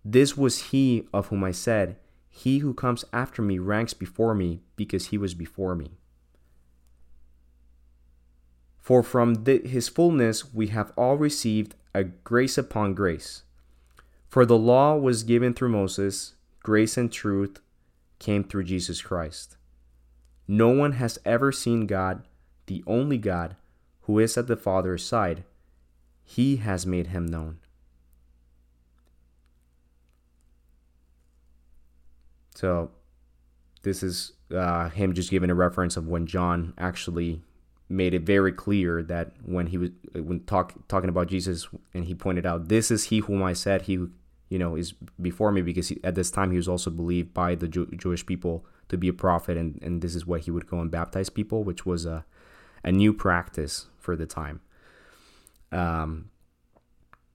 This 0.03 0.35
was 0.35 0.71
he 0.71 1.09
of 1.13 1.27
whom 1.27 1.45
I 1.45 1.51
said, 1.51 1.97
He 2.39 2.59
who 2.59 2.75
comes 2.75 3.03
after 3.15 3.41
me 3.41 3.59
ranks 3.59 3.95
before 3.95 4.35
me, 4.35 4.61
because 4.77 5.07
he 5.07 5.17
was 5.17 5.33
before 5.33 5.75
me. 5.75 5.93
For 8.79 9.03
from 9.03 9.45
the, 9.45 9.67
his 9.67 9.89
fullness 9.89 10.53
we 10.53 10.67
have 10.67 10.93
all 10.99 11.17
received 11.17 11.75
a 11.95 12.05
grace 12.05 12.59
upon 12.59 12.93
grace. 12.93 13.45
For 14.29 14.45
the 14.45 14.59
law 14.59 14.97
was 14.97 15.23
given 15.23 15.55
through 15.55 15.71
Moses, 15.71 16.35
grace 16.63 16.99
and 16.99 17.11
truth 17.11 17.63
came 18.19 18.45
through 18.45 18.65
Jesus 18.65 19.01
Christ. 19.01 19.57
No 20.47 20.69
one 20.69 20.93
has 20.93 21.19
ever 21.25 21.51
seen 21.51 21.87
God, 21.87 22.23
the 22.67 22.85
only 22.87 23.17
God, 23.17 23.57
who 24.03 24.19
is 24.19 24.37
at 24.37 24.47
the 24.47 24.57
Father's 24.57 25.03
side. 25.03 25.45
He 26.23 26.57
has 26.57 26.85
made 26.85 27.07
him 27.07 27.25
known. 27.25 27.61
So, 32.57 32.91
this 33.83 34.03
is 34.03 34.33
uh, 34.53 34.89
him 34.89 35.13
just 35.13 35.31
giving 35.31 35.51
a 35.51 35.55
reference 35.55 35.97
of 35.97 36.09
when 36.09 36.27
John 36.27 36.73
actually 36.79 37.43
made 37.89 38.15
it 38.15 38.23
very 38.23 38.51
clear 38.51 39.03
that 39.03 39.33
when 39.45 39.69
he 39.69 39.79
was 39.79 39.91
when 40.15 40.41
talk, 40.41 40.75
talking 40.89 41.09
about 41.09 41.29
Jesus 41.29 41.69
and 41.95 42.05
he 42.05 42.15
pointed 42.15 42.45
out 42.45 42.69
this 42.69 42.91
is 42.91 43.05
he 43.05 43.21
whom 43.21 43.45
I 43.45 43.53
said 43.53 43.83
he 43.83 43.93
you 44.49 44.59
know 44.59 44.75
is 44.75 44.93
before 45.21 45.53
me 45.53 45.63
because 45.63 45.89
he, 45.89 46.01
at 46.03 46.17
this 46.17 46.33
time 46.33 46.51
he 46.51 46.57
was 46.57 46.67
also 46.67 46.91
believed 46.91 47.33
by 47.33 47.55
the 47.55 47.69
Jew, 47.69 47.87
Jewish 47.97 48.27
people 48.27 48.65
to 48.89 48.97
be 48.97 49.09
a 49.09 49.13
prophet, 49.13 49.57
and, 49.57 49.79
and 49.83 50.01
this 50.03 50.15
is 50.15 50.27
why 50.27 50.39
he 50.39 50.51
would 50.51 50.67
go 50.67 50.81
and 50.81 50.91
baptize 50.91 51.29
people, 51.29 51.65
which 51.65 51.85
was 51.85 52.07
a, 52.07 52.25
a 52.85 52.93
new 52.93 53.13
practice 53.13 53.87
for 53.99 54.17
the 54.17 54.27
time. 54.27 54.61
Um, 55.73 56.31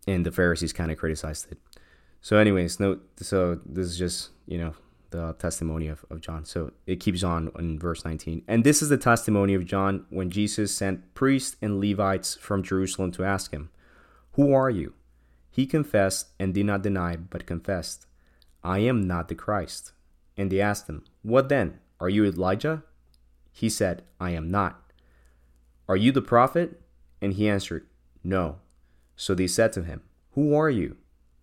and 0.07 0.25
the 0.25 0.31
Pharisees 0.31 0.73
kind 0.73 0.91
of 0.91 0.97
criticized 0.97 1.51
it. 1.51 1.59
So, 2.21 2.37
anyways, 2.37 2.79
no. 2.79 2.99
So 3.17 3.59
this 3.65 3.87
is 3.87 3.97
just 3.97 4.29
you 4.47 4.57
know 4.57 4.73
the 5.11 5.33
testimony 5.33 5.87
of, 5.87 6.03
of 6.09 6.21
John. 6.21 6.43
So 6.45 6.71
it 6.87 6.99
keeps 6.99 7.23
on 7.23 7.51
in 7.59 7.77
verse 7.77 8.03
19. 8.03 8.43
And 8.47 8.63
this 8.63 8.81
is 8.81 8.89
the 8.89 8.97
testimony 8.97 9.53
of 9.53 9.65
John 9.65 10.05
when 10.09 10.29
Jesus 10.29 10.73
sent 10.73 11.13
priests 11.13 11.55
and 11.61 11.79
Levites 11.79 12.35
from 12.35 12.63
Jerusalem 12.63 13.11
to 13.13 13.23
ask 13.23 13.51
him, 13.51 13.69
Who 14.33 14.53
are 14.53 14.69
you? 14.69 14.93
He 15.51 15.65
confessed 15.65 16.29
and 16.39 16.53
did 16.53 16.65
not 16.65 16.81
deny, 16.81 17.17
but 17.17 17.45
confessed, 17.45 18.07
I 18.63 18.79
am 18.79 19.05
not 19.05 19.27
the 19.27 19.35
Christ. 19.35 19.91
And 20.37 20.49
they 20.51 20.61
asked 20.61 20.87
him, 20.87 21.03
What 21.21 21.49
then? 21.49 21.79
Are 21.99 22.09
you 22.09 22.25
Elijah? 22.25 22.83
He 23.51 23.69
said, 23.69 24.03
I 24.19 24.31
am 24.31 24.49
not. 24.49 24.81
Are 25.87 25.97
you 25.97 26.11
the 26.11 26.21
prophet? 26.21 26.81
And 27.21 27.33
he 27.33 27.49
answered, 27.49 27.85
No. 28.23 28.59
So 29.15 29.35
they 29.35 29.47
said 29.47 29.73
to 29.73 29.83
him, 29.83 30.01
Who 30.31 30.55
are 30.55 30.69
you? 30.69 30.97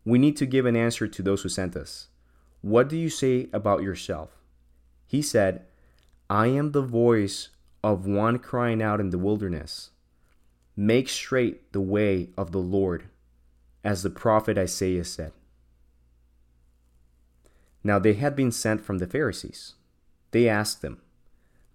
We 0.05 0.19
need 0.19 0.37
to 0.39 0.47
give 0.47 0.65
an 0.65 0.75
answer 0.75 1.07
to 1.07 1.23
those 1.23 1.43
who 1.43 1.51
sent 1.51 1.77
us. 1.77 2.09
What 2.61 2.89
do 2.89 2.97
you 2.97 3.09
say 3.09 3.49
about 3.53 3.83
yourself? 3.83 4.31
He 5.07 5.23
said, 5.23 5.65
I 6.29 6.49
am 6.49 6.73
the 6.73 6.83
voice 6.83 7.49
of 7.83 8.07
one 8.07 8.39
crying 8.39 8.83
out 8.83 9.01
in 9.01 9.11
the 9.11 9.19
wilderness. 9.19 9.91
Make 10.77 11.09
straight 11.09 11.73
the 11.73 11.81
way 11.81 12.31
of 12.37 12.53
the 12.53 12.59
Lord, 12.59 13.05
as 13.83 14.03
the 14.03 14.11
prophet 14.11 14.59
Isaiah 14.59 15.05
said. 15.05 15.33
Now 17.83 17.99
they 17.99 18.15
had 18.15 18.37
been 18.37 18.53
sent 18.53 18.85
from 18.85 18.99
the 18.99 19.07
Pharisees. 19.07 19.75
They 20.33 20.49
asked 20.49 20.83
them, 20.83 21.01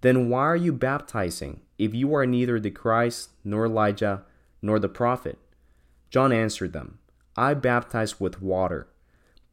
Then 0.01 0.29
why 0.29 0.41
are 0.41 0.55
you 0.55 0.73
baptizing 0.73 1.61
if 1.77 1.93
you 1.93 2.13
are 2.13 2.25
neither 2.25 2.59
the 2.59 2.71
Christ, 2.71 3.29
nor 3.43 3.65
Elijah, 3.65 4.23
nor 4.61 4.79
the 4.79 4.89
prophet? 4.89 5.39
John 6.09 6.31
answered 6.31 6.73
them, 6.73 6.99
I 7.35 7.55
baptize 7.55 8.19
with 8.19 8.41
water, 8.41 8.87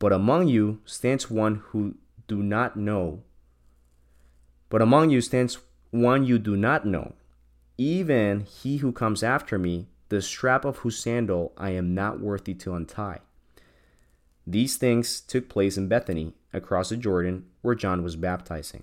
but 0.00 0.12
among 0.12 0.48
you 0.48 0.80
stands 0.84 1.30
one 1.30 1.62
who 1.66 1.94
do 2.26 2.42
not 2.42 2.76
know. 2.76 3.22
But 4.68 4.82
among 4.82 5.10
you 5.10 5.20
stands 5.20 5.58
one 5.90 6.24
you 6.24 6.38
do 6.38 6.56
not 6.56 6.86
know, 6.86 7.12
even 7.76 8.40
he 8.40 8.78
who 8.78 8.92
comes 8.92 9.22
after 9.22 9.58
me, 9.58 9.86
the 10.08 10.22
strap 10.22 10.64
of 10.64 10.78
whose 10.78 10.98
sandal 10.98 11.52
I 11.56 11.70
am 11.70 11.94
not 11.94 12.18
worthy 12.18 12.54
to 12.54 12.74
untie. 12.74 13.20
These 14.46 14.76
things 14.78 15.20
took 15.20 15.48
place 15.48 15.76
in 15.76 15.86
Bethany, 15.86 16.34
across 16.52 16.88
the 16.88 16.96
Jordan, 16.96 17.44
where 17.62 17.74
John 17.74 18.02
was 18.02 18.16
baptizing. 18.16 18.82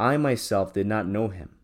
I 0.00 0.16
myself 0.16 0.72
did 0.72 0.86
not 0.86 1.06
know 1.06 1.28
him, 1.28 1.56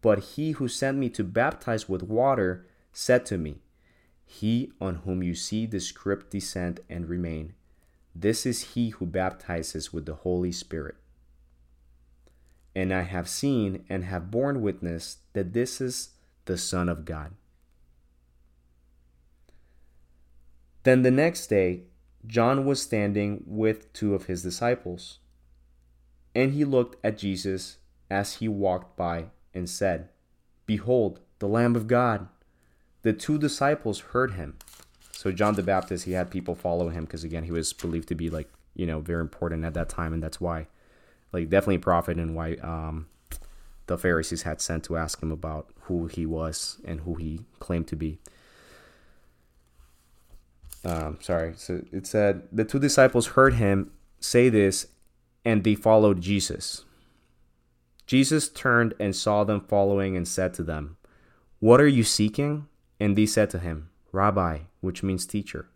but 0.00 0.18
he 0.34 0.52
who 0.52 0.66
sent 0.68 0.98
me 0.98 1.10
to 1.10 1.24
baptize 1.24 1.88
with 1.88 2.02
water 2.02 2.66
said 2.92 3.26
to 3.26 3.38
me, 3.38 3.60
He 4.24 4.72
on 4.80 4.96
whom 4.96 5.22
you 5.22 5.34
see 5.34 5.66
the 5.66 5.80
script 5.80 6.30
descend 6.30 6.80
and 6.88 7.08
remain, 7.08 7.54
this 8.14 8.44
is 8.46 8.74
he 8.74 8.90
who 8.90 9.06
baptizes 9.06 9.92
with 9.92 10.06
the 10.06 10.14
Holy 10.14 10.52
Spirit. 10.52 10.96
And 12.74 12.92
I 12.92 13.02
have 13.02 13.28
seen 13.28 13.84
and 13.88 14.04
have 14.04 14.30
borne 14.30 14.62
witness 14.62 15.18
that 15.34 15.52
this 15.52 15.80
is 15.80 16.10
the 16.46 16.56
Son 16.58 16.88
of 16.88 17.04
God. 17.04 17.32
Then 20.82 21.02
the 21.02 21.10
next 21.10 21.46
day, 21.46 21.82
John 22.26 22.64
was 22.64 22.82
standing 22.82 23.44
with 23.46 23.92
two 23.92 24.14
of 24.14 24.26
his 24.26 24.42
disciples. 24.42 25.18
And 26.34 26.54
he 26.54 26.64
looked 26.64 26.96
at 27.04 27.18
Jesus 27.18 27.76
as 28.12 28.34
he 28.34 28.46
walked 28.48 28.94
by 28.96 29.24
and 29.54 29.68
said, 29.68 30.10
Behold, 30.66 31.20
the 31.38 31.48
Lamb 31.48 31.74
of 31.74 31.86
God. 31.86 32.28
The 33.00 33.12
two 33.12 33.38
disciples 33.38 34.00
heard 34.12 34.34
him. 34.34 34.58
So, 35.12 35.32
John 35.32 35.54
the 35.54 35.62
Baptist, 35.62 36.04
he 36.04 36.12
had 36.12 36.30
people 36.30 36.54
follow 36.54 36.90
him 36.90 37.04
because, 37.04 37.24
again, 37.24 37.44
he 37.44 37.50
was 37.50 37.72
believed 37.72 38.08
to 38.08 38.14
be 38.14 38.28
like, 38.28 38.48
you 38.74 38.86
know, 38.86 39.00
very 39.00 39.22
important 39.22 39.64
at 39.64 39.74
that 39.74 39.88
time. 39.88 40.12
And 40.12 40.22
that's 40.22 40.40
why, 40.40 40.66
like, 41.32 41.48
definitely 41.48 41.76
a 41.76 41.80
prophet 41.80 42.18
and 42.18 42.36
why 42.36 42.54
um, 42.56 43.06
the 43.86 43.96
Pharisees 43.96 44.42
had 44.42 44.60
sent 44.60 44.84
to 44.84 44.96
ask 44.96 45.22
him 45.22 45.32
about 45.32 45.70
who 45.82 46.06
he 46.06 46.26
was 46.26 46.80
and 46.84 47.00
who 47.00 47.14
he 47.14 47.40
claimed 47.60 47.88
to 47.88 47.96
be. 47.96 48.18
Um, 50.84 51.18
sorry. 51.20 51.54
So 51.56 51.82
it 51.92 52.06
said 52.06 52.42
the 52.52 52.64
two 52.64 52.78
disciples 52.78 53.28
heard 53.28 53.54
him 53.54 53.92
say 54.20 54.48
this 54.48 54.88
and 55.44 55.64
they 55.64 55.74
followed 55.74 56.20
Jesus. 56.20 56.84
Jesus 58.06 58.48
turned 58.48 58.94
and 58.98 59.14
saw 59.14 59.44
them 59.44 59.60
following 59.60 60.16
and 60.16 60.26
said 60.26 60.54
to 60.54 60.62
them, 60.62 60.96
What 61.60 61.80
are 61.80 61.88
you 61.88 62.04
seeking? 62.04 62.66
And 63.00 63.16
they 63.16 63.26
said 63.26 63.50
to 63.50 63.58
him, 63.58 63.90
Rabbi, 64.12 64.58
which 64.80 65.02
means 65.02 65.26
teacher, 65.26 65.68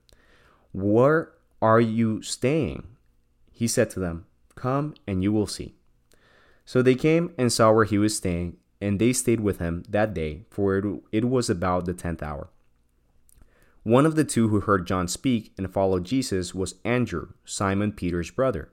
where 0.73 1.33
are 1.63 1.81
you 1.81 2.23
staying? 2.23 2.87
He 3.53 3.67
said 3.67 3.91
to 3.91 4.01
them, 4.01 4.27
Come 4.55 4.95
and 5.07 5.23
you 5.23 5.33
will 5.33 5.47
see. 5.47 5.75
So 6.65 6.83
they 6.83 6.95
came 6.95 7.33
and 7.39 7.53
saw 7.53 7.73
where 7.73 7.85
he 7.85 7.97
was 7.97 8.17
staying, 8.17 8.59
and 8.81 8.99
they 8.99 9.13
stayed 9.13 9.41
with 9.41 9.59
him 9.59 9.85
that 9.89 10.13
day, 10.13 10.43
for 10.51 11.01
it 11.13 11.25
was 11.25 11.49
about 11.49 11.87
the 11.87 11.95
tenth 11.95 12.23
hour. 12.23 12.51
One 13.85 14.05
of 14.05 14.17
the 14.17 14.25
two 14.25 14.49
who 14.49 14.61
heard 14.61 14.87
John 14.87 15.07
speak 15.07 15.53
and 15.57 15.73
followed 15.73 16.05
Jesus 16.05 16.55
was 16.55 16.75
Andrew, 16.85 17.29
Simon 17.45 17.93
Peter's 17.93 18.33
brother. 18.33 18.71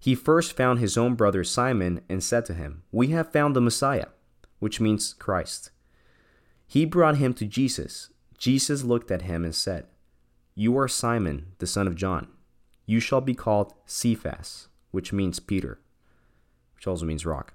He 0.00 0.14
first 0.14 0.56
found 0.56 0.78
his 0.78 0.96
own 0.96 1.14
brother 1.14 1.44
Simon 1.44 2.00
and 2.08 2.24
said 2.24 2.46
to 2.46 2.54
him, 2.54 2.82
We 2.90 3.08
have 3.08 3.30
found 3.30 3.54
the 3.54 3.60
Messiah, 3.60 4.06
which 4.58 4.80
means 4.80 5.12
Christ. 5.12 5.70
He 6.66 6.86
brought 6.86 7.18
him 7.18 7.34
to 7.34 7.44
Jesus. 7.44 8.08
Jesus 8.38 8.82
looked 8.82 9.10
at 9.10 9.22
him 9.22 9.44
and 9.44 9.54
said, 9.54 9.86
You 10.54 10.76
are 10.78 10.88
Simon, 10.88 11.52
the 11.58 11.66
son 11.66 11.86
of 11.86 11.96
John. 11.96 12.28
You 12.86 12.98
shall 12.98 13.20
be 13.20 13.34
called 13.34 13.74
Cephas, 13.84 14.68
which 14.90 15.12
means 15.12 15.38
Peter, 15.38 15.78
which 16.74 16.86
also 16.86 17.04
means 17.04 17.26
rock. 17.26 17.52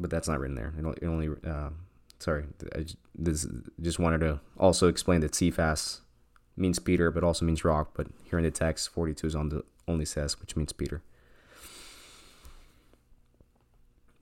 But 0.00 0.10
that's 0.10 0.28
not 0.28 0.40
written 0.40 0.56
there. 0.56 0.74
It 0.76 1.06
only 1.06 1.28
uh, 1.46 1.70
sorry, 2.18 2.46
I 2.74 2.86
this 3.14 3.46
just 3.80 3.98
wanted 3.98 4.20
to 4.20 4.40
also 4.58 4.88
explain 4.88 5.20
that 5.20 5.34
Cephas 5.34 6.00
means 6.56 6.78
Peter, 6.78 7.10
but 7.10 7.22
also 7.22 7.44
means 7.44 7.64
rock. 7.64 7.92
But 7.94 8.08
here 8.24 8.38
in 8.38 8.44
the 8.44 8.50
text, 8.50 8.88
42 8.88 9.28
is 9.28 9.36
on 9.36 9.50
the 9.50 9.64
only 9.86 10.04
says, 10.04 10.40
which 10.40 10.56
means 10.56 10.72
Peter. 10.72 11.02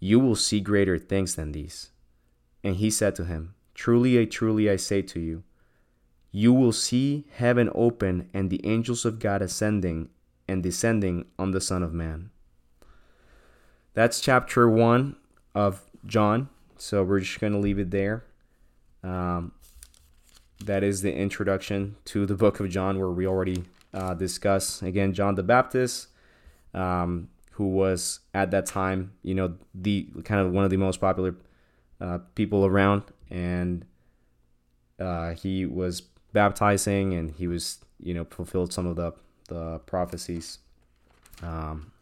You 0.00 0.18
will 0.18 0.36
see 0.36 0.60
greater 0.60 0.98
things 0.98 1.36
than 1.36 1.52
these. 1.52 1.90
And 2.64 2.76
he 2.76 2.90
said 2.90 3.14
to 3.16 3.24
him, 3.24 3.54
Truly, 3.74 4.26
truly, 4.26 4.68
I 4.68 4.76
say 4.76 5.02
to 5.02 5.20
you, 5.20 5.44
you 6.32 6.52
will 6.52 6.72
see 6.72 7.26
heaven 7.34 7.70
open 7.74 8.28
and 8.32 8.50
the 8.50 8.64
angels 8.66 9.04
of 9.04 9.18
God 9.18 9.42
ascending 9.42 10.08
and 10.48 10.62
descending 10.62 11.26
on 11.38 11.50
the 11.50 11.60
Son 11.60 11.82
of 11.82 11.92
Man. 11.92 12.30
That's 13.94 14.20
chapter 14.20 14.68
one 14.68 15.16
of 15.54 15.82
John. 16.06 16.48
So 16.76 17.02
we're 17.02 17.20
just 17.20 17.40
going 17.40 17.52
to 17.52 17.58
leave 17.58 17.78
it 17.78 17.90
there. 17.90 18.24
Um, 19.02 19.52
that 20.64 20.82
is 20.82 21.02
the 21.02 21.14
introduction 21.14 21.96
to 22.06 22.26
the 22.26 22.34
book 22.34 22.60
of 22.60 22.68
John, 22.68 22.98
where 22.98 23.10
we 23.10 23.26
already 23.26 23.64
uh, 23.92 24.14
discuss 24.14 24.82
again 24.82 25.12
John 25.12 25.34
the 25.34 25.42
Baptist, 25.42 26.08
um, 26.74 27.28
who 27.60 27.68
was 27.68 28.20
at 28.32 28.50
that 28.50 28.64
time, 28.64 29.12
you 29.22 29.34
know, 29.34 29.52
the 29.74 30.08
kind 30.24 30.40
of 30.40 30.50
one 30.50 30.64
of 30.64 30.70
the 30.70 30.78
most 30.78 30.98
popular 30.98 31.34
uh, 32.00 32.16
people 32.34 32.64
around, 32.64 33.02
and 33.28 33.84
uh, 34.98 35.32
he 35.34 35.66
was 35.66 36.00
baptizing, 36.32 37.12
and 37.12 37.32
he 37.32 37.46
was, 37.46 37.76
you 37.98 38.14
know, 38.14 38.24
fulfilled 38.24 38.72
some 38.72 38.86
of 38.86 38.96
the 38.96 39.12
the 39.48 39.78
prophecies 39.80 40.60
um, 41.42 41.92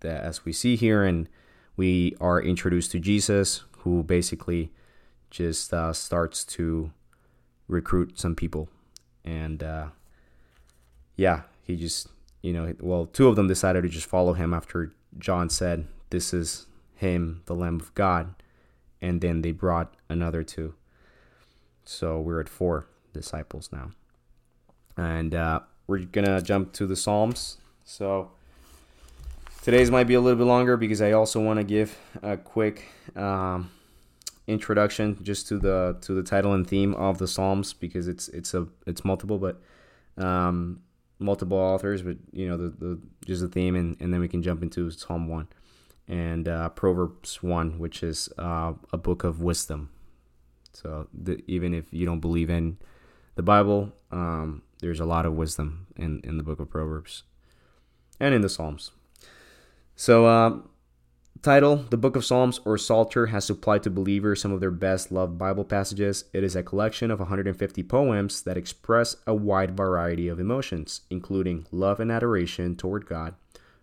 that 0.00 0.24
as 0.24 0.44
we 0.44 0.52
see 0.52 0.74
here, 0.74 1.04
and 1.04 1.28
we 1.76 2.16
are 2.20 2.42
introduced 2.42 2.90
to 2.90 2.98
Jesus, 2.98 3.62
who 3.82 4.02
basically 4.02 4.72
just 5.30 5.72
uh, 5.72 5.92
starts 5.92 6.44
to 6.44 6.90
recruit 7.68 8.18
some 8.18 8.34
people, 8.34 8.68
and 9.24 9.62
uh, 9.62 9.86
yeah, 11.14 11.42
he 11.62 11.76
just 11.76 12.08
you 12.42 12.52
know 12.52 12.74
well 12.80 13.06
two 13.06 13.28
of 13.28 13.36
them 13.36 13.48
decided 13.48 13.82
to 13.82 13.88
just 13.88 14.06
follow 14.06 14.32
him 14.32 14.54
after 14.54 14.92
John 15.18 15.50
said, 15.50 15.86
"This 16.10 16.32
is 16.32 16.66
him, 16.94 17.42
the 17.46 17.54
Lamb 17.54 17.80
of 17.80 17.94
God," 17.94 18.34
and 19.00 19.20
then 19.20 19.42
they 19.42 19.52
brought 19.52 19.94
another 20.08 20.42
two. 20.42 20.74
So 21.84 22.20
we're 22.20 22.40
at 22.40 22.48
four 22.48 22.86
disciples 23.12 23.70
now, 23.72 23.92
and 24.96 25.34
uh, 25.34 25.60
we're 25.86 26.00
gonna 26.00 26.40
jump 26.40 26.72
to 26.74 26.86
the 26.86 26.96
Psalms. 26.96 27.58
So 27.84 28.30
today's 29.62 29.90
might 29.90 30.06
be 30.06 30.14
a 30.14 30.20
little 30.20 30.38
bit 30.38 30.46
longer 30.46 30.76
because 30.76 31.02
I 31.02 31.12
also 31.12 31.40
want 31.40 31.58
to 31.58 31.64
give 31.64 31.98
a 32.22 32.36
quick. 32.36 32.86
Um, 33.16 33.70
introduction 34.50 35.16
just 35.22 35.46
to 35.46 35.58
the 35.58 35.96
to 36.00 36.12
the 36.12 36.24
title 36.24 36.52
and 36.54 36.66
theme 36.66 36.92
of 36.94 37.18
the 37.18 37.28
Psalms 37.28 37.72
because 37.72 38.08
it's 38.08 38.28
it's 38.28 38.52
a 38.52 38.66
it's 38.84 39.04
multiple 39.04 39.38
but 39.38 39.60
um, 40.22 40.80
multiple 41.20 41.58
authors 41.58 42.02
but 42.02 42.16
you 42.32 42.48
know 42.48 42.56
the, 42.56 42.70
the 42.70 43.00
just 43.26 43.42
the 43.42 43.48
theme 43.48 43.76
and, 43.76 43.96
and 44.00 44.12
then 44.12 44.20
we 44.20 44.28
can 44.28 44.42
jump 44.42 44.62
into 44.62 44.90
Psalm 44.90 45.28
one 45.28 45.48
and 46.08 46.48
uh, 46.48 46.68
Proverbs 46.70 47.42
one 47.42 47.78
which 47.78 48.02
is 48.02 48.28
uh, 48.38 48.72
a 48.92 48.98
book 48.98 49.22
of 49.22 49.40
wisdom. 49.40 49.90
So 50.72 51.08
the, 51.12 51.42
even 51.46 51.74
if 51.74 51.92
you 51.92 52.06
don't 52.06 52.20
believe 52.20 52.50
in 52.50 52.78
the 53.34 53.42
Bible 53.42 53.92
um, 54.10 54.62
there's 54.80 55.00
a 55.00 55.04
lot 55.04 55.26
of 55.26 55.34
wisdom 55.34 55.86
in 55.96 56.20
in 56.24 56.38
the 56.38 56.42
book 56.42 56.58
of 56.58 56.70
Proverbs 56.70 57.24
and 58.18 58.34
in 58.34 58.40
the 58.40 58.48
Psalms. 58.48 58.92
So 59.94 60.26
um, 60.26 60.70
Title 61.42 61.76
The 61.88 61.96
Book 61.96 62.16
of 62.16 62.24
Psalms 62.26 62.60
or 62.66 62.76
Psalter 62.76 63.28
has 63.28 63.46
supplied 63.46 63.82
to 63.84 63.90
believers 63.90 64.42
some 64.42 64.52
of 64.52 64.60
their 64.60 64.70
best 64.70 65.10
loved 65.10 65.38
Bible 65.38 65.64
passages. 65.64 66.24
It 66.34 66.44
is 66.44 66.54
a 66.54 66.62
collection 66.62 67.10
of 67.10 67.18
150 67.18 67.82
poems 67.84 68.42
that 68.42 68.58
express 68.58 69.16
a 69.26 69.34
wide 69.34 69.74
variety 69.74 70.28
of 70.28 70.38
emotions, 70.38 71.00
including 71.08 71.66
love 71.72 71.98
and 71.98 72.12
adoration 72.12 72.76
toward 72.76 73.06
God, 73.06 73.36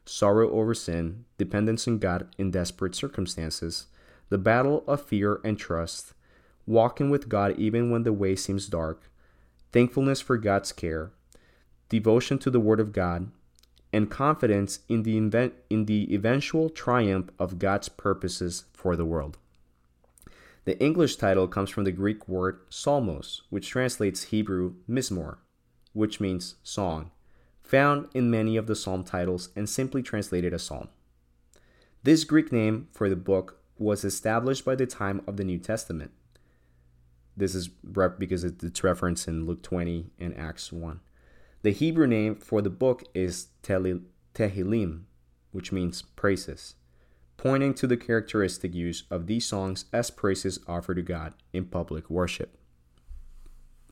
sorrow 0.05 0.51
over 0.51 0.75
sin, 0.75 1.25
dependence 1.39 1.87
on 1.87 1.97
God 1.97 2.27
in 2.37 2.51
desperate 2.51 2.93
circumstances, 2.93 3.87
the 4.29 4.37
battle 4.37 4.83
of 4.85 5.01
fear 5.01 5.41
and 5.43 5.57
trust, 5.57 6.13
walking 6.67 7.09
with 7.09 7.27
God 7.27 7.57
even 7.57 7.89
when 7.89 8.03
the 8.03 8.13
way 8.13 8.35
seems 8.35 8.67
dark, 8.67 9.09
thankfulness 9.71 10.21
for 10.21 10.37
God's 10.37 10.71
care, 10.71 11.09
devotion 11.89 12.37
to 12.37 12.51
the 12.51 12.59
Word 12.59 12.79
of 12.79 12.93
God, 12.93 13.31
and 13.93 14.09
confidence 14.09 14.79
in 14.89 15.03
the, 15.03 15.17
invent, 15.17 15.53
in 15.69 15.85
the 15.85 16.13
eventual 16.13 16.69
triumph 16.69 17.29
of 17.39 17.59
God's 17.59 17.89
purposes 17.89 18.65
for 18.73 18.95
the 18.95 19.05
world. 19.05 19.37
The 20.65 20.77
English 20.83 21.15
title 21.15 21.47
comes 21.47 21.69
from 21.69 21.85
the 21.85 21.91
Greek 21.91 22.27
word 22.27 22.59
psalmos, 22.69 23.41
which 23.49 23.69
translates 23.69 24.23
Hebrew 24.23 24.73
mizmor, 24.89 25.37
which 25.93 26.19
means 26.19 26.55
song, 26.63 27.11
found 27.63 28.07
in 28.13 28.29
many 28.29 28.57
of 28.57 28.67
the 28.67 28.75
psalm 28.75 29.03
titles 29.03 29.49
and 29.55 29.69
simply 29.69 30.03
translated 30.03 30.53
as 30.53 30.63
psalm. 30.63 30.89
This 32.03 32.25
Greek 32.25 32.51
name 32.51 32.89
for 32.91 33.09
the 33.09 33.15
book 33.15 33.61
was 33.77 34.03
established 34.03 34.65
by 34.65 34.75
the 34.75 34.85
time 34.85 35.21
of 35.25 35.37
the 35.37 35.43
New 35.43 35.57
Testament. 35.57 36.11
This 37.35 37.53
is 37.53 37.69
because 38.17 38.43
it's 38.43 38.83
referenced 38.83 39.27
in 39.27 39.45
Luke 39.45 39.61
20 39.61 40.07
and 40.19 40.37
Acts 40.37 40.71
1. 40.71 40.99
The 41.63 41.71
Hebrew 41.71 42.07
name 42.07 42.35
for 42.35 42.61
the 42.61 42.69
book 42.69 43.03
is 43.13 43.47
Tehillim, 43.63 45.01
which 45.51 45.71
means 45.71 46.03
praises, 46.03 46.75
pointing 47.35 47.73
to 47.75 47.87
the 47.87 47.97
characteristic 47.97 48.73
use 48.75 49.03
of 49.09 49.27
these 49.27 49.45
songs 49.45 49.85
as 49.91 50.11
praises 50.11 50.59
offered 50.67 50.95
to 50.95 51.01
God 51.01 51.33
in 51.53 51.65
public 51.65 52.09
worship. 52.09 52.57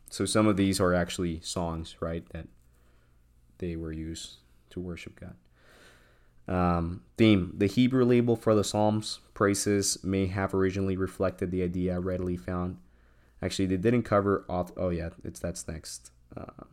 So 0.10 0.26
some 0.26 0.48
of 0.48 0.58
these 0.58 0.80
are 0.80 0.94
actually 0.94 1.40
songs, 1.42 1.96
right, 2.00 2.28
that 2.30 2.48
they 3.58 3.76
were 3.76 3.92
used 3.92 4.38
to 4.70 4.80
worship 4.80 5.20
God. 5.20 5.36
Um, 6.48 7.02
theme 7.18 7.56
The 7.58 7.66
Hebrew 7.66 8.06
label 8.06 8.36
for 8.36 8.54
the 8.54 8.64
Psalms, 8.64 9.20
praises, 9.34 9.98
may 10.04 10.28
have 10.28 10.54
originally 10.54 10.96
reflected 10.96 11.50
the 11.50 11.64
idea 11.64 12.00
readily 12.00 12.38
found. 12.38 12.78
Actually, 13.42 13.66
they 13.66 13.78
didn't 13.78 14.04
cover. 14.04 14.46
Auth- 14.48 14.74
oh, 14.78 14.90
yeah, 14.90 15.10
it's 15.24 15.40
that's 15.40 15.68
next. 15.68 16.12
Uh, 16.38 16.66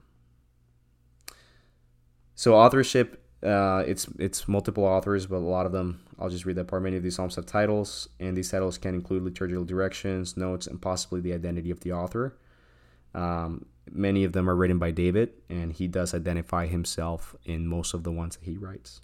so 2.35 2.55
authorship, 2.55 3.23
uh, 3.43 3.83
it's 3.87 4.07
it's 4.19 4.47
multiple 4.49 4.85
authors, 4.85 5.27
but 5.27 5.37
a 5.37 5.39
lot 5.39 5.67
of 5.67 5.73
them, 5.73 6.01
I'll 6.19 6.31
just 6.31 6.47
read 6.47 6.57
that 6.57 6.69
part. 6.69 6.83
Many 6.83 6.97
of 6.97 7.03
these 7.03 7.17
psalms 7.17 7.37
have 7.37 7.47
titles, 7.47 8.09
and 8.21 8.37
these 8.37 8.51
titles 8.51 8.79
can 8.79 8.95
include 8.95 9.23
liturgical 9.25 9.65
directions, 9.65 10.37
notes, 10.37 10.67
and 10.67 10.81
possibly 10.81 11.21
the 11.21 11.33
identity 11.33 11.71
of 11.71 11.81
the 11.81 11.93
author. 11.93 12.37
Um, 13.15 13.67
many 13.91 14.25
of 14.25 14.33
them 14.33 14.49
are 14.49 14.55
written 14.55 14.79
by 14.79 14.91
David, 14.91 15.31
and 15.51 15.73
he 15.73 15.89
does 15.89 16.15
identify 16.15 16.67
himself 16.67 17.35
in 17.45 17.67
most 17.67 17.95
of 17.95 18.05
the 18.05 18.13
ones 18.13 18.37
that 18.37 18.45
he 18.45 18.57
writes. 18.57 19.01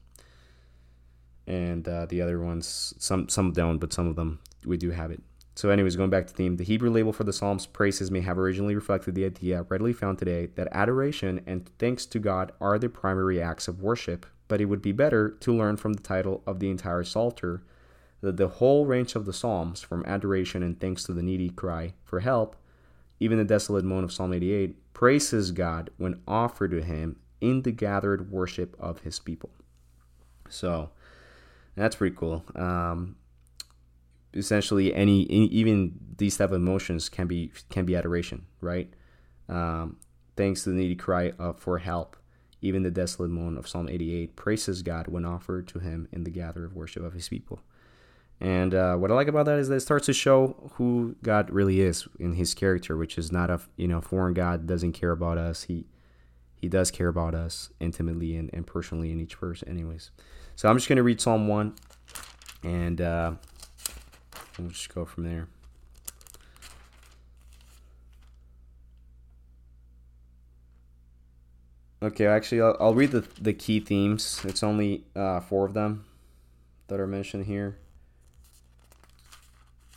And 1.46 1.86
uh, 1.88 2.06
the 2.06 2.22
other 2.22 2.40
ones, 2.40 2.94
some 2.98 3.28
some 3.28 3.52
don't, 3.52 3.78
but 3.78 3.92
some 3.92 4.06
of 4.06 4.16
them 4.16 4.38
we 4.64 4.76
do 4.76 4.90
have 4.90 5.10
it. 5.10 5.22
So, 5.58 5.70
anyways, 5.70 5.96
going 5.96 6.08
back 6.08 6.28
to 6.28 6.32
theme, 6.32 6.56
the 6.56 6.62
Hebrew 6.62 6.88
label 6.88 7.12
for 7.12 7.24
the 7.24 7.32
Psalms 7.32 7.66
praises 7.66 8.12
may 8.12 8.20
have 8.20 8.38
originally 8.38 8.76
reflected 8.76 9.16
the 9.16 9.24
idea 9.24 9.66
readily 9.68 9.92
found 9.92 10.16
today 10.16 10.46
that 10.54 10.68
adoration 10.70 11.40
and 11.48 11.68
thanks 11.80 12.06
to 12.06 12.20
God 12.20 12.52
are 12.60 12.78
the 12.78 12.88
primary 12.88 13.42
acts 13.42 13.66
of 13.66 13.82
worship, 13.82 14.24
but 14.46 14.60
it 14.60 14.66
would 14.66 14.80
be 14.80 14.92
better 14.92 15.30
to 15.40 15.52
learn 15.52 15.76
from 15.76 15.94
the 15.94 16.02
title 16.02 16.44
of 16.46 16.60
the 16.60 16.70
entire 16.70 17.02
Psalter 17.02 17.64
that 18.20 18.36
the 18.36 18.46
whole 18.46 18.86
range 18.86 19.16
of 19.16 19.24
the 19.24 19.32
Psalms, 19.32 19.80
from 19.80 20.04
adoration 20.06 20.62
and 20.62 20.78
thanks 20.78 21.02
to 21.02 21.12
the 21.12 21.24
needy 21.24 21.50
cry 21.50 21.92
for 22.04 22.20
help, 22.20 22.54
even 23.18 23.36
the 23.36 23.44
desolate 23.44 23.84
moan 23.84 24.04
of 24.04 24.12
Psalm 24.12 24.32
88, 24.32 24.94
praises 24.94 25.50
God 25.50 25.90
when 25.96 26.22
offered 26.28 26.70
to 26.70 26.84
him 26.84 27.18
in 27.40 27.62
the 27.62 27.72
gathered 27.72 28.30
worship 28.30 28.76
of 28.78 29.00
his 29.00 29.18
people. 29.18 29.50
So 30.48 30.90
that's 31.74 31.96
pretty 31.96 32.14
cool. 32.14 32.44
Um, 32.54 33.16
essentially, 34.34 34.94
any 34.94 35.22
even 35.22 35.94
these 36.16 36.36
type 36.36 36.50
of 36.50 36.56
emotions 36.56 37.08
can 37.08 37.26
be 37.26 37.52
can 37.70 37.84
be 37.84 37.96
adoration, 37.96 38.46
right? 38.60 38.92
Um, 39.48 39.96
thanks 40.36 40.64
to 40.64 40.70
the 40.70 40.76
needy 40.76 40.96
cry 40.96 41.32
for 41.56 41.78
help, 41.78 42.16
even 42.60 42.82
the 42.82 42.90
desolate 42.90 43.30
moan 43.30 43.56
of 43.56 43.68
Psalm 43.68 43.88
88 43.88 44.36
praises 44.36 44.82
God 44.82 45.08
when 45.08 45.24
offered 45.24 45.68
to 45.68 45.78
Him 45.78 46.08
in 46.12 46.24
the 46.24 46.30
gather 46.30 46.64
of 46.64 46.74
worship 46.74 47.02
of 47.02 47.12
His 47.12 47.28
people. 47.28 47.60
And 48.40 48.72
uh, 48.74 48.96
what 48.96 49.10
I 49.10 49.14
like 49.14 49.26
about 49.26 49.46
that 49.46 49.58
is 49.58 49.68
that 49.68 49.76
it 49.76 49.80
starts 49.80 50.06
to 50.06 50.12
show 50.12 50.70
who 50.74 51.16
God 51.22 51.50
really 51.50 51.80
is 51.80 52.06
in 52.20 52.34
His 52.34 52.54
character, 52.54 52.96
which 52.96 53.18
is 53.18 53.32
not 53.32 53.50
a 53.50 53.60
you 53.76 53.88
know 53.88 54.00
foreign 54.00 54.34
God 54.34 54.66
doesn't 54.66 54.92
care 54.92 55.10
about 55.10 55.38
us. 55.38 55.64
He 55.64 55.86
He 56.54 56.68
does 56.68 56.90
care 56.90 57.08
about 57.08 57.34
us 57.34 57.70
intimately 57.80 58.36
and, 58.36 58.50
and 58.52 58.66
personally 58.66 59.10
in 59.10 59.20
each 59.20 59.34
verse, 59.34 59.64
anyways. 59.66 60.10
So 60.54 60.68
I'm 60.68 60.76
just 60.76 60.88
gonna 60.88 61.02
read 61.02 61.20
Psalm 61.20 61.48
one, 61.48 61.74
and 62.62 63.00
uh, 63.00 63.32
we'll 64.58 64.70
just 64.70 64.94
go 64.94 65.04
from 65.04 65.24
there. 65.24 65.48
Okay, 72.00 72.26
actually, 72.26 72.60
I'll, 72.60 72.76
I'll 72.78 72.94
read 72.94 73.10
the, 73.10 73.26
the 73.40 73.52
key 73.52 73.80
themes. 73.80 74.40
It's 74.44 74.62
only 74.62 75.04
uh, 75.16 75.40
four 75.40 75.66
of 75.66 75.74
them 75.74 76.04
that 76.86 77.00
are 77.00 77.06
mentioned 77.08 77.46
here. 77.46 77.76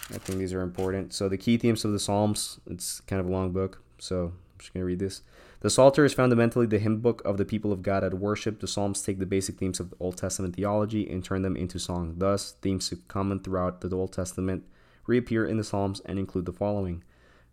I 0.09 0.17
think 0.17 0.39
these 0.39 0.53
are 0.53 0.61
important. 0.61 1.13
So 1.13 1.29
the 1.29 1.37
key 1.37 1.57
themes 1.57 1.85
of 1.85 1.91
the 1.91 1.99
Psalms, 1.99 2.59
it's 2.65 3.01
kind 3.01 3.19
of 3.19 3.27
a 3.27 3.31
long 3.31 3.51
book, 3.51 3.81
so 3.99 4.25
I'm 4.25 4.59
just 4.59 4.73
going 4.73 4.81
to 4.81 4.85
read 4.85 4.99
this. 4.99 5.21
The 5.61 5.69
Psalter 5.69 6.03
is 6.03 6.15
fundamentally 6.15 6.65
the 6.65 6.79
hymn 6.79 7.01
book 7.01 7.21
of 7.23 7.37
the 7.37 7.45
people 7.45 7.71
of 7.71 7.83
God 7.83 8.03
at 8.03 8.15
worship. 8.15 8.59
The 8.59 8.67
Psalms 8.67 9.03
take 9.03 9.19
the 9.19 9.27
basic 9.27 9.59
themes 9.59 9.79
of 9.79 9.91
the 9.91 9.95
Old 9.99 10.17
Testament 10.17 10.55
theology 10.55 11.07
and 11.07 11.23
turn 11.23 11.43
them 11.43 11.55
into 11.55 11.77
song. 11.77 12.15
Thus, 12.17 12.53
themes 12.63 12.91
common 13.07 13.39
throughout 13.41 13.81
the 13.81 13.95
Old 13.95 14.11
Testament 14.11 14.63
reappear 15.05 15.45
in 15.45 15.57
the 15.57 15.63
Psalms 15.63 16.01
and 16.07 16.17
include 16.17 16.47
the 16.47 16.51
following 16.51 17.03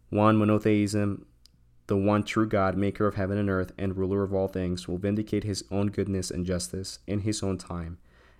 1. 0.08 0.38
Monotheism, 0.38 1.26
the 1.86 1.98
one 1.98 2.22
true 2.22 2.48
God, 2.48 2.78
maker 2.78 3.06
of 3.06 3.16
heaven 3.16 3.36
and 3.36 3.50
earth, 3.50 3.72
and 3.76 3.94
ruler 3.94 4.22
of 4.22 4.32
all 4.32 4.48
things, 4.48 4.88
will 4.88 4.96
vindicate 4.96 5.44
his 5.44 5.64
own 5.70 5.88
goodness 5.88 6.30
and 6.30 6.46
justice 6.46 7.00
in 7.06 7.20
his 7.20 7.42
own 7.42 7.58
time. 7.58 7.98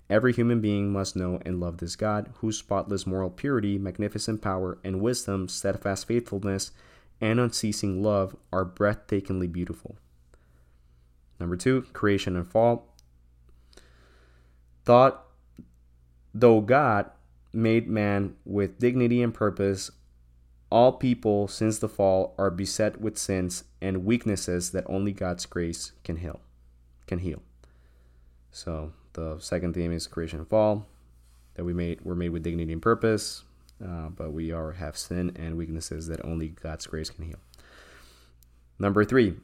Every 0.08 0.32
human 0.32 0.62
being 0.62 0.90
must 0.90 1.14
know 1.14 1.42
and 1.44 1.60
love 1.60 1.76
this 1.76 1.94
God, 1.94 2.30
whose 2.36 2.56
spotless 2.56 3.06
moral 3.06 3.28
purity, 3.28 3.76
magnificent 3.76 4.40
power, 4.40 4.78
and 4.82 5.02
wisdom, 5.02 5.46
steadfast 5.46 6.06
faithfulness, 6.06 6.70
and 7.20 7.40
unceasing 7.40 8.02
love 8.02 8.36
are 8.52 8.64
breathtakingly 8.64 9.50
beautiful. 9.50 9.96
Number 11.40 11.56
two, 11.56 11.82
creation 11.92 12.36
and 12.36 12.46
fall. 12.46 12.94
Thought, 14.84 15.24
though 16.34 16.60
God 16.60 17.10
made 17.52 17.88
man 17.88 18.36
with 18.44 18.78
dignity 18.78 19.22
and 19.22 19.32
purpose, 19.34 19.90
all 20.70 20.92
people 20.92 21.48
since 21.48 21.78
the 21.78 21.88
fall 21.88 22.34
are 22.38 22.50
beset 22.50 23.00
with 23.00 23.16
sins 23.16 23.64
and 23.80 24.04
weaknesses 24.04 24.70
that 24.72 24.84
only 24.86 25.12
God's 25.12 25.46
grace 25.46 25.92
can 26.04 26.16
heal. 26.16 26.40
Can 27.06 27.20
heal. 27.20 27.42
So 28.50 28.92
the 29.14 29.38
second 29.38 29.74
theme 29.74 29.92
is 29.92 30.06
creation 30.06 30.40
and 30.40 30.48
fall. 30.48 30.86
That 31.54 31.64
we 31.64 31.72
made 31.72 32.02
we're 32.02 32.14
made 32.14 32.30
with 32.30 32.42
dignity 32.44 32.72
and 32.72 32.82
purpose, 32.82 33.42
uh, 33.84 34.08
but 34.08 34.32
we 34.32 34.52
are 34.52 34.72
have 34.72 34.96
sin 34.96 35.32
and 35.36 35.56
weaknesses 35.56 36.06
that 36.08 36.24
only 36.24 36.48
God's 36.48 36.86
grace 36.86 37.10
can 37.10 37.24
heal. 37.24 37.38
Number 38.78 39.04
three, 39.04 39.36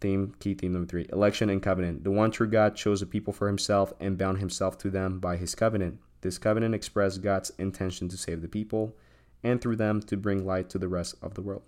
theme 0.00 0.34
key 0.38 0.54
theme 0.54 0.72
number 0.72 0.88
three: 0.88 1.06
election 1.12 1.50
and 1.50 1.62
covenant. 1.62 2.04
The 2.04 2.10
one 2.10 2.30
true 2.30 2.48
God 2.48 2.76
chose 2.76 3.02
a 3.02 3.06
people 3.06 3.32
for 3.32 3.46
Himself 3.46 3.92
and 4.00 4.18
bound 4.18 4.38
Himself 4.38 4.78
to 4.78 4.90
them 4.90 5.18
by 5.18 5.36
His 5.36 5.54
covenant. 5.54 5.98
This 6.20 6.38
covenant 6.38 6.74
expressed 6.74 7.22
God's 7.22 7.52
intention 7.58 8.08
to 8.08 8.16
save 8.16 8.40
the 8.40 8.48
people 8.48 8.96
and 9.42 9.60
through 9.60 9.76
them 9.76 10.00
to 10.00 10.16
bring 10.16 10.46
light 10.46 10.70
to 10.70 10.78
the 10.78 10.88
rest 10.88 11.16
of 11.20 11.34
the 11.34 11.42
world. 11.42 11.62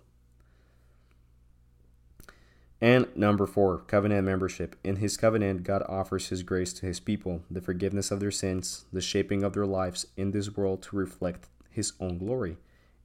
And 2.79 3.07
number 3.15 3.47
four, 3.47 3.79
covenant 3.79 4.25
membership. 4.25 4.75
In 4.83 4.97
his 4.97 5.17
covenant, 5.17 5.63
God 5.63 5.83
offers 5.89 6.27
his 6.27 6.43
grace 6.43 6.73
to 6.73 6.85
his 6.85 6.99
people, 6.99 7.41
the 7.49 7.61
forgiveness 7.61 8.11
of 8.11 8.19
their 8.19 8.31
sins, 8.31 8.85
the 8.93 9.01
shaping 9.01 9.43
of 9.43 9.53
their 9.53 9.65
lives 9.65 10.05
in 10.15 10.31
this 10.31 10.55
world 10.55 10.83
to 10.83 10.95
reflect 10.95 11.49
his 11.77 11.93
own 11.99 12.17
glory, 12.17 12.57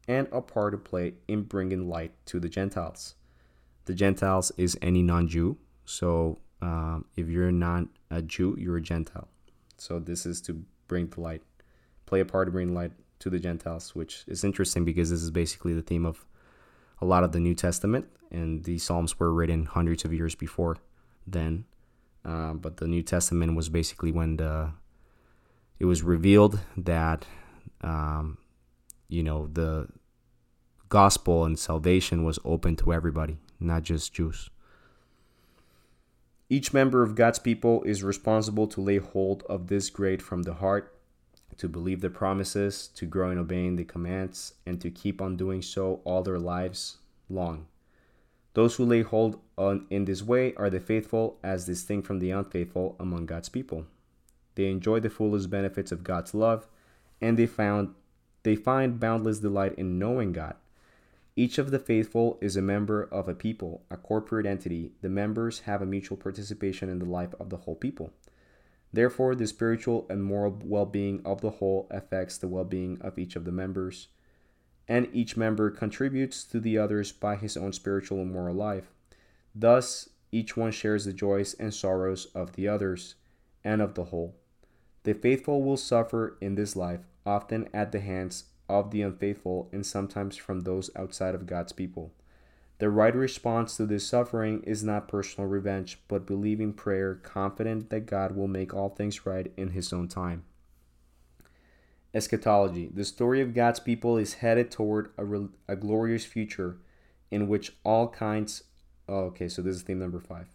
and 0.08 0.26
a 0.32 0.40
part 0.40 0.72
to 0.72 0.78
play 0.78 1.12
in 1.28 1.42
bringing 1.42 1.88
light 1.88 2.12
to 2.26 2.40
the 2.40 2.48
Gentiles. 2.48 3.14
The 3.84 3.94
Gentiles 3.94 4.50
is 4.56 4.76
any 4.80 5.02
non 5.02 5.28
Jew. 5.28 5.58
So 5.84 6.38
um, 6.62 7.04
if 7.14 7.28
you're 7.28 7.52
not 7.52 7.84
a 8.10 8.22
Jew, 8.22 8.56
you're 8.58 8.78
a 8.78 8.82
Gentile. 8.82 9.28
So 9.76 9.98
this 9.98 10.24
is 10.24 10.40
to 10.42 10.64
bring 10.88 11.08
the 11.08 11.20
light, 11.20 11.42
play 12.06 12.20
a 12.20 12.24
part 12.24 12.48
to 12.48 12.52
bring 12.52 12.74
light 12.74 12.92
to 13.20 13.28
the 13.28 13.38
Gentiles, 13.38 13.94
which 13.94 14.24
is 14.26 14.42
interesting 14.42 14.84
because 14.84 15.10
this 15.10 15.22
is 15.22 15.30
basically 15.30 15.74
the 15.74 15.82
theme 15.82 16.06
of 16.06 16.24
a 17.00 17.04
lot 17.04 17.24
of 17.24 17.32
the 17.32 17.40
New 17.40 17.54
Testament, 17.54 18.06
and 18.30 18.64
these 18.64 18.84
Psalms 18.84 19.18
were 19.20 19.32
written 19.32 19.66
hundreds 19.66 20.04
of 20.04 20.14
years 20.14 20.34
before 20.34 20.78
then. 21.26 21.66
Uh, 22.24 22.54
but 22.54 22.78
the 22.78 22.86
New 22.88 23.02
Testament 23.02 23.54
was 23.54 23.68
basically 23.68 24.12
when 24.12 24.36
the 24.36 24.72
it 25.78 25.84
was 25.84 26.02
revealed 26.02 26.60
that 26.76 27.26
um, 27.80 28.38
you 29.12 29.22
know 29.22 29.48
the 29.52 29.88
gospel 30.88 31.44
and 31.44 31.58
salvation 31.58 32.24
was 32.24 32.38
open 32.44 32.76
to 32.76 32.92
everybody, 32.92 33.38
not 33.60 33.82
just 33.82 34.12
Jews. 34.14 34.50
Each 36.48 36.72
member 36.72 37.02
of 37.02 37.14
God's 37.14 37.38
people 37.38 37.82
is 37.84 38.02
responsible 38.02 38.66
to 38.68 38.80
lay 38.80 38.98
hold 38.98 39.42
of 39.48 39.68
this 39.68 39.88
grade 39.90 40.22
from 40.22 40.42
the 40.42 40.54
heart 40.54 40.92
to 41.58 41.68
believe 41.68 42.00
the 42.00 42.10
promises, 42.10 42.88
to 42.88 43.06
grow 43.06 43.30
in 43.30 43.38
obeying 43.38 43.76
the 43.76 43.84
commands, 43.84 44.54
and 44.66 44.80
to 44.80 44.90
keep 44.90 45.20
on 45.20 45.36
doing 45.36 45.62
so 45.62 46.00
all 46.04 46.22
their 46.22 46.38
lives 46.38 46.98
long. 47.28 47.66
Those 48.54 48.76
who 48.76 48.84
lay 48.84 49.02
hold 49.02 49.40
on 49.56 49.86
in 49.90 50.04
this 50.04 50.22
way 50.22 50.54
are 50.56 50.70
the 50.70 50.80
faithful 50.80 51.38
as 51.42 51.66
distinct 51.66 52.06
from 52.06 52.18
the 52.18 52.30
unfaithful 52.30 52.96
among 53.00 53.26
God's 53.26 53.48
people. 53.48 53.86
They 54.54 54.70
enjoy 54.70 55.00
the 55.00 55.10
fullest 55.10 55.50
benefits 55.50 55.92
of 55.92 56.04
God's 56.04 56.34
love, 56.34 56.66
and 57.20 57.38
they 57.38 57.46
found 57.46 57.94
they 58.42 58.56
find 58.56 59.00
boundless 59.00 59.38
delight 59.38 59.74
in 59.76 59.98
knowing 59.98 60.32
God. 60.32 60.54
Each 61.34 61.58
of 61.58 61.70
the 61.70 61.78
faithful 61.78 62.38
is 62.42 62.56
a 62.56 62.62
member 62.62 63.02
of 63.02 63.28
a 63.28 63.34
people, 63.34 63.84
a 63.90 63.96
corporate 63.96 64.44
entity. 64.44 64.92
The 65.00 65.08
members 65.08 65.60
have 65.60 65.80
a 65.80 65.86
mutual 65.86 66.18
participation 66.18 66.90
in 66.90 66.98
the 66.98 67.06
life 67.06 67.34
of 67.40 67.48
the 67.48 67.58
whole 67.58 67.76
people. 67.76 68.12
Therefore, 68.92 69.34
the 69.34 69.46
spiritual 69.46 70.06
and 70.10 70.22
moral 70.22 70.58
well 70.62 70.84
being 70.84 71.22
of 71.24 71.40
the 71.40 71.50
whole 71.50 71.86
affects 71.90 72.36
the 72.36 72.48
well 72.48 72.64
being 72.64 72.98
of 73.00 73.18
each 73.18 73.36
of 73.36 73.44
the 73.46 73.52
members, 73.52 74.08
and 74.86 75.08
each 75.12 75.36
member 75.36 75.70
contributes 75.70 76.44
to 76.44 76.60
the 76.60 76.76
others 76.76 77.12
by 77.12 77.36
his 77.36 77.56
own 77.56 77.72
spiritual 77.72 78.20
and 78.20 78.30
moral 78.30 78.54
life. 78.54 78.90
Thus, 79.54 80.10
each 80.30 80.56
one 80.56 80.72
shares 80.72 81.06
the 81.06 81.12
joys 81.14 81.54
and 81.54 81.72
sorrows 81.72 82.26
of 82.34 82.52
the 82.52 82.68
others 82.68 83.14
and 83.64 83.80
of 83.80 83.94
the 83.94 84.04
whole. 84.04 84.34
The 85.04 85.14
faithful 85.14 85.62
will 85.62 85.76
suffer 85.78 86.36
in 86.40 86.54
this 86.54 86.76
life, 86.76 87.00
often 87.24 87.68
at 87.72 87.92
the 87.92 88.00
hands 88.00 88.44
of 88.68 88.90
the 88.90 89.02
unfaithful 89.02 89.68
and 89.72 89.84
sometimes 89.84 90.36
from 90.36 90.60
those 90.60 90.90
outside 90.96 91.34
of 91.34 91.46
God's 91.46 91.72
people. 91.72 92.12
The 92.78 92.90
right 92.90 93.14
response 93.14 93.76
to 93.76 93.86
this 93.86 94.06
suffering 94.06 94.62
is 94.64 94.82
not 94.82 95.06
personal 95.06 95.48
revenge, 95.48 96.00
but 96.08 96.26
believing 96.26 96.72
prayer, 96.72 97.14
confident 97.14 97.90
that 97.90 98.06
God 98.06 98.34
will 98.34 98.48
make 98.48 98.74
all 98.74 98.88
things 98.88 99.24
right 99.24 99.52
in 99.56 99.68
His 99.68 99.92
own 99.92 100.08
time. 100.08 100.44
Eschatology. 102.14 102.90
The 102.92 103.04
story 103.04 103.40
of 103.40 103.54
God's 103.54 103.80
people 103.80 104.16
is 104.16 104.34
headed 104.34 104.70
toward 104.70 105.12
a, 105.16 105.24
re- 105.24 105.48
a 105.68 105.76
glorious 105.76 106.24
future 106.24 106.78
in 107.30 107.48
which 107.48 107.76
all 107.84 108.08
kinds. 108.08 108.64
Oh, 109.08 109.26
okay, 109.26 109.48
so 109.48 109.62
this 109.62 109.76
is 109.76 109.82
theme 109.82 109.98
number 109.98 110.20
five. 110.20 110.48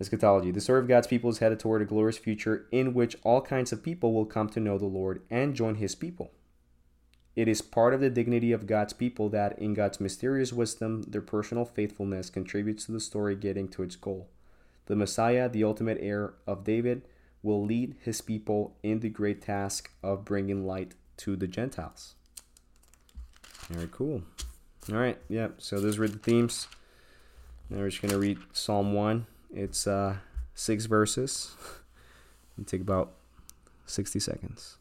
Eschatology. 0.00 0.52
The 0.52 0.60
story 0.60 0.80
of 0.80 0.88
God's 0.88 1.08
people 1.08 1.30
is 1.30 1.38
headed 1.38 1.58
toward 1.58 1.82
a 1.82 1.84
glorious 1.84 2.18
future 2.18 2.66
in 2.70 2.94
which 2.94 3.16
all 3.24 3.40
kinds 3.40 3.72
of 3.72 3.82
people 3.82 4.12
will 4.12 4.26
come 4.26 4.48
to 4.50 4.60
know 4.60 4.78
the 4.78 4.86
Lord 4.86 5.22
and 5.30 5.56
join 5.56 5.76
His 5.76 5.94
people. 5.94 6.30
It 7.34 7.48
is 7.48 7.62
part 7.62 7.94
of 7.94 8.00
the 8.00 8.10
dignity 8.10 8.52
of 8.52 8.66
God's 8.66 8.92
people 8.92 9.28
that, 9.30 9.58
in 9.58 9.74
God's 9.74 10.00
mysterious 10.00 10.52
wisdom, 10.52 11.02
their 11.02 11.20
personal 11.20 11.64
faithfulness 11.64 12.30
contributes 12.30 12.86
to 12.86 12.92
the 12.92 13.00
story 13.00 13.34
getting 13.36 13.68
to 13.68 13.82
its 13.82 13.96
goal. 13.96 14.28
The 14.86 14.96
Messiah, 14.96 15.48
the 15.48 15.64
ultimate 15.64 15.98
heir 16.00 16.34
of 16.46 16.64
David, 16.64 17.02
will 17.42 17.64
lead 17.64 17.94
his 18.02 18.20
people 18.20 18.76
in 18.82 19.00
the 19.00 19.08
great 19.08 19.42
task 19.42 19.92
of 20.02 20.24
bringing 20.24 20.66
light 20.66 20.94
to 21.18 21.36
the 21.36 21.46
Gentiles. 21.46 22.14
Very 23.68 23.88
cool. 23.92 24.22
All 24.90 24.96
right, 24.98 25.18
yeah, 25.28 25.48
so 25.58 25.78
those 25.80 25.98
were 25.98 26.08
the 26.08 26.18
themes. 26.18 26.68
Now 27.68 27.78
we're 27.78 27.90
just 27.90 28.00
going 28.00 28.12
to 28.12 28.18
read 28.18 28.38
Psalm 28.52 28.94
1. 28.94 29.26
It's 29.52 29.86
uh, 29.86 30.16
six 30.54 30.86
verses. 30.86 31.54
It'll 32.54 32.66
take 32.66 32.80
about 32.80 33.12
60 33.86 34.20
seconds. 34.20 34.76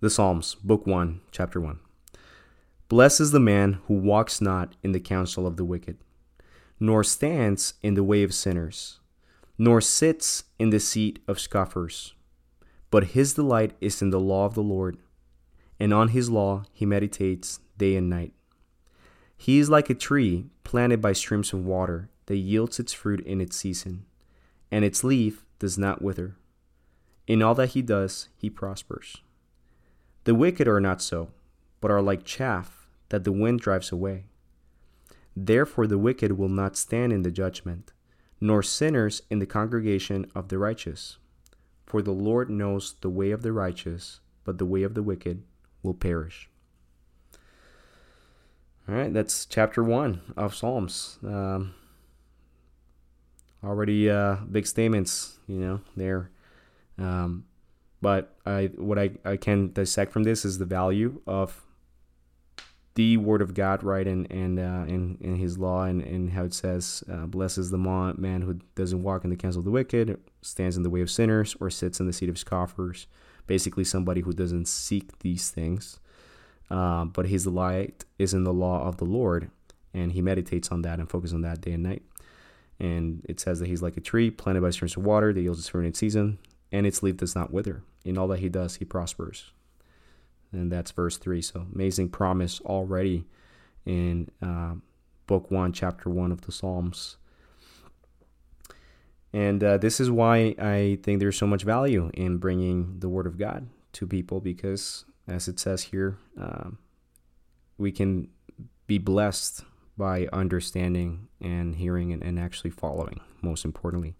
The 0.00 0.10
Psalms, 0.10 0.54
Book 0.56 0.86
1, 0.86 1.20
Chapter 1.32 1.60
1. 1.60 1.78
Blessed 2.88 3.20
is 3.20 3.32
the 3.32 3.40
man 3.40 3.80
who 3.86 3.94
walks 3.94 4.40
not 4.40 4.76
in 4.82 4.92
the 4.92 5.00
counsel 5.00 5.46
of 5.46 5.56
the 5.56 5.64
wicked, 5.64 5.96
nor 6.78 7.02
stands 7.02 7.74
in 7.82 7.94
the 7.94 8.04
way 8.04 8.22
of 8.22 8.32
sinners, 8.32 9.00
nor 9.58 9.80
sits 9.80 10.44
in 10.58 10.70
the 10.70 10.78
seat 10.78 11.18
of 11.26 11.40
scoffers. 11.40 12.14
But 12.90 13.08
his 13.08 13.34
delight 13.34 13.72
is 13.80 14.00
in 14.00 14.10
the 14.10 14.20
law 14.20 14.44
of 14.44 14.54
the 14.54 14.62
Lord, 14.62 14.98
and 15.80 15.92
on 15.92 16.08
his 16.08 16.30
law 16.30 16.64
he 16.72 16.86
meditates 16.86 17.58
day 17.76 17.96
and 17.96 18.08
night. 18.08 18.32
He 19.36 19.58
is 19.58 19.68
like 19.68 19.90
a 19.90 19.94
tree 19.94 20.46
planted 20.62 21.00
by 21.00 21.12
streams 21.12 21.52
of 21.52 21.64
water 21.64 22.08
that 22.26 22.36
yields 22.36 22.78
its 22.78 22.92
fruit 22.92 23.20
in 23.20 23.40
its 23.40 23.56
season, 23.56 24.04
and 24.70 24.84
its 24.84 25.02
leaf 25.02 25.44
does 25.58 25.78
not 25.78 26.02
wither. 26.02 26.36
In 27.26 27.42
all 27.42 27.54
that 27.54 27.70
he 27.70 27.82
does, 27.82 28.28
he 28.36 28.50
prospers. 28.50 29.16
The 30.24 30.34
wicked 30.34 30.68
are 30.68 30.80
not 30.80 31.02
so, 31.02 31.30
but 31.80 31.90
are 31.90 32.02
like 32.02 32.24
chaff 32.24 32.88
that 33.08 33.24
the 33.24 33.32
wind 33.32 33.60
drives 33.60 33.92
away. 33.92 34.24
Therefore, 35.36 35.86
the 35.86 35.98
wicked 35.98 36.32
will 36.32 36.48
not 36.48 36.76
stand 36.76 37.12
in 37.12 37.22
the 37.22 37.30
judgment, 37.30 37.92
nor 38.40 38.62
sinners 38.62 39.22
in 39.30 39.38
the 39.38 39.46
congregation 39.46 40.30
of 40.34 40.48
the 40.48 40.58
righteous. 40.58 41.18
For 41.84 42.02
the 42.02 42.12
Lord 42.12 42.50
knows 42.50 42.94
the 43.00 43.10
way 43.10 43.30
of 43.30 43.42
the 43.42 43.52
righteous, 43.52 44.20
but 44.44 44.58
the 44.58 44.66
way 44.66 44.82
of 44.82 44.94
the 44.94 45.02
wicked 45.02 45.42
will 45.82 45.94
perish. 45.94 46.48
All 48.88 48.94
right, 48.94 49.12
that's 49.12 49.46
chapter 49.46 49.82
one 49.82 50.20
of 50.36 50.54
Psalms. 50.54 51.18
Um, 51.24 51.74
already 53.64 54.10
uh, 54.10 54.36
big 54.50 54.66
statements, 54.66 55.38
you 55.46 55.58
know, 55.58 55.80
there. 55.96 56.30
Um, 56.98 57.44
but 58.00 58.36
I, 58.44 58.70
what 58.76 58.98
I, 58.98 59.10
I 59.24 59.36
can 59.36 59.72
dissect 59.72 60.12
from 60.12 60.24
this 60.24 60.44
is 60.44 60.58
the 60.58 60.66
value 60.66 61.20
of 61.26 61.62
the 62.96 63.18
word 63.18 63.42
of 63.42 63.54
God, 63.54 63.82
right, 63.84 64.06
and 64.06 64.30
and 64.32 64.58
uh, 64.58 64.84
in 64.88 65.18
in 65.20 65.36
His 65.36 65.58
law, 65.58 65.84
and, 65.84 66.02
and 66.02 66.30
how 66.30 66.44
it 66.44 66.54
says, 66.54 67.04
uh, 67.12 67.26
"Blesses 67.26 67.70
the 67.70 67.78
man 67.78 68.42
who 68.42 68.54
doesn't 68.74 69.02
walk 69.02 69.22
in 69.22 69.30
the 69.30 69.36
counsel 69.36 69.60
of 69.60 69.66
the 69.66 69.70
wicked, 69.70 70.18
stands 70.40 70.76
in 70.76 70.82
the 70.82 70.90
way 70.90 71.02
of 71.02 71.10
sinners, 71.10 71.54
or 71.60 71.70
sits 71.70 72.00
in 72.00 72.06
the 72.06 72.12
seat 72.12 72.30
of 72.30 72.38
scoffers." 72.38 73.06
Basically, 73.46 73.84
somebody 73.84 74.22
who 74.22 74.32
doesn't 74.32 74.66
seek 74.66 75.18
these 75.20 75.50
things, 75.50 76.00
uh, 76.70 77.04
but 77.04 77.26
his 77.26 77.44
delight 77.44 78.06
is 78.18 78.34
in 78.34 78.44
the 78.44 78.52
law 78.52 78.88
of 78.88 78.96
the 78.96 79.04
Lord, 79.04 79.50
and 79.92 80.12
he 80.12 80.22
meditates 80.22 80.72
on 80.72 80.82
that 80.82 80.98
and 80.98 81.08
focuses 81.08 81.34
on 81.34 81.42
that 81.42 81.60
day 81.60 81.72
and 81.72 81.82
night. 81.82 82.02
And 82.78 83.24
it 83.28 83.40
says 83.40 83.60
that 83.60 83.68
he's 83.68 83.82
like 83.82 83.96
a 83.96 84.02
tree 84.02 84.30
planted 84.30 84.60
by 84.60 84.70
streams 84.70 84.96
of 84.96 85.04
water 85.04 85.32
that 85.32 85.40
yields 85.40 85.60
its 85.60 85.68
fruit 85.68 85.86
in 85.86 85.94
season, 85.94 86.38
and 86.70 86.86
its 86.86 87.02
leaf 87.02 87.16
does 87.16 87.34
not 87.34 87.52
wither. 87.52 87.82
In 88.04 88.18
all 88.18 88.28
that 88.28 88.40
he 88.40 88.48
does, 88.48 88.76
he 88.76 88.84
prospers. 88.84 89.50
And 90.52 90.70
that's 90.70 90.90
verse 90.90 91.16
3. 91.16 91.42
So 91.42 91.66
amazing 91.74 92.10
promise 92.10 92.60
already 92.60 93.24
in 93.84 94.28
uh, 94.42 94.74
book 95.26 95.50
1, 95.50 95.72
chapter 95.72 96.10
1 96.10 96.32
of 96.32 96.42
the 96.42 96.52
Psalms. 96.52 97.16
And 99.32 99.62
uh, 99.62 99.76
this 99.78 100.00
is 100.00 100.10
why 100.10 100.54
I 100.58 100.98
think 101.02 101.20
there's 101.20 101.36
so 101.36 101.46
much 101.46 101.62
value 101.62 102.10
in 102.14 102.38
bringing 102.38 103.00
the 103.00 103.08
Word 103.08 103.26
of 103.26 103.38
God 103.38 103.68
to 103.92 104.06
people 104.06 104.40
because, 104.40 105.04
as 105.28 105.48
it 105.48 105.58
says 105.58 105.82
here, 105.84 106.16
um, 106.40 106.78
we 107.76 107.92
can 107.92 108.28
be 108.86 108.98
blessed 108.98 109.64
by 109.96 110.28
understanding 110.32 111.28
and 111.40 111.76
hearing 111.76 112.12
and, 112.12 112.22
and 112.22 112.38
actually 112.38 112.70
following, 112.70 113.20
most 113.42 113.64
importantly, 113.64 114.14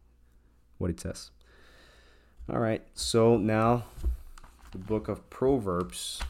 what 0.79 0.91
it 0.91 1.01
says. 1.01 1.31
All 2.49 2.61
right, 2.61 2.83
so 2.95 3.37
now 3.37 3.85
the 4.73 4.79
book 4.79 5.09
of 5.09 5.29
Proverbs. 5.31 6.21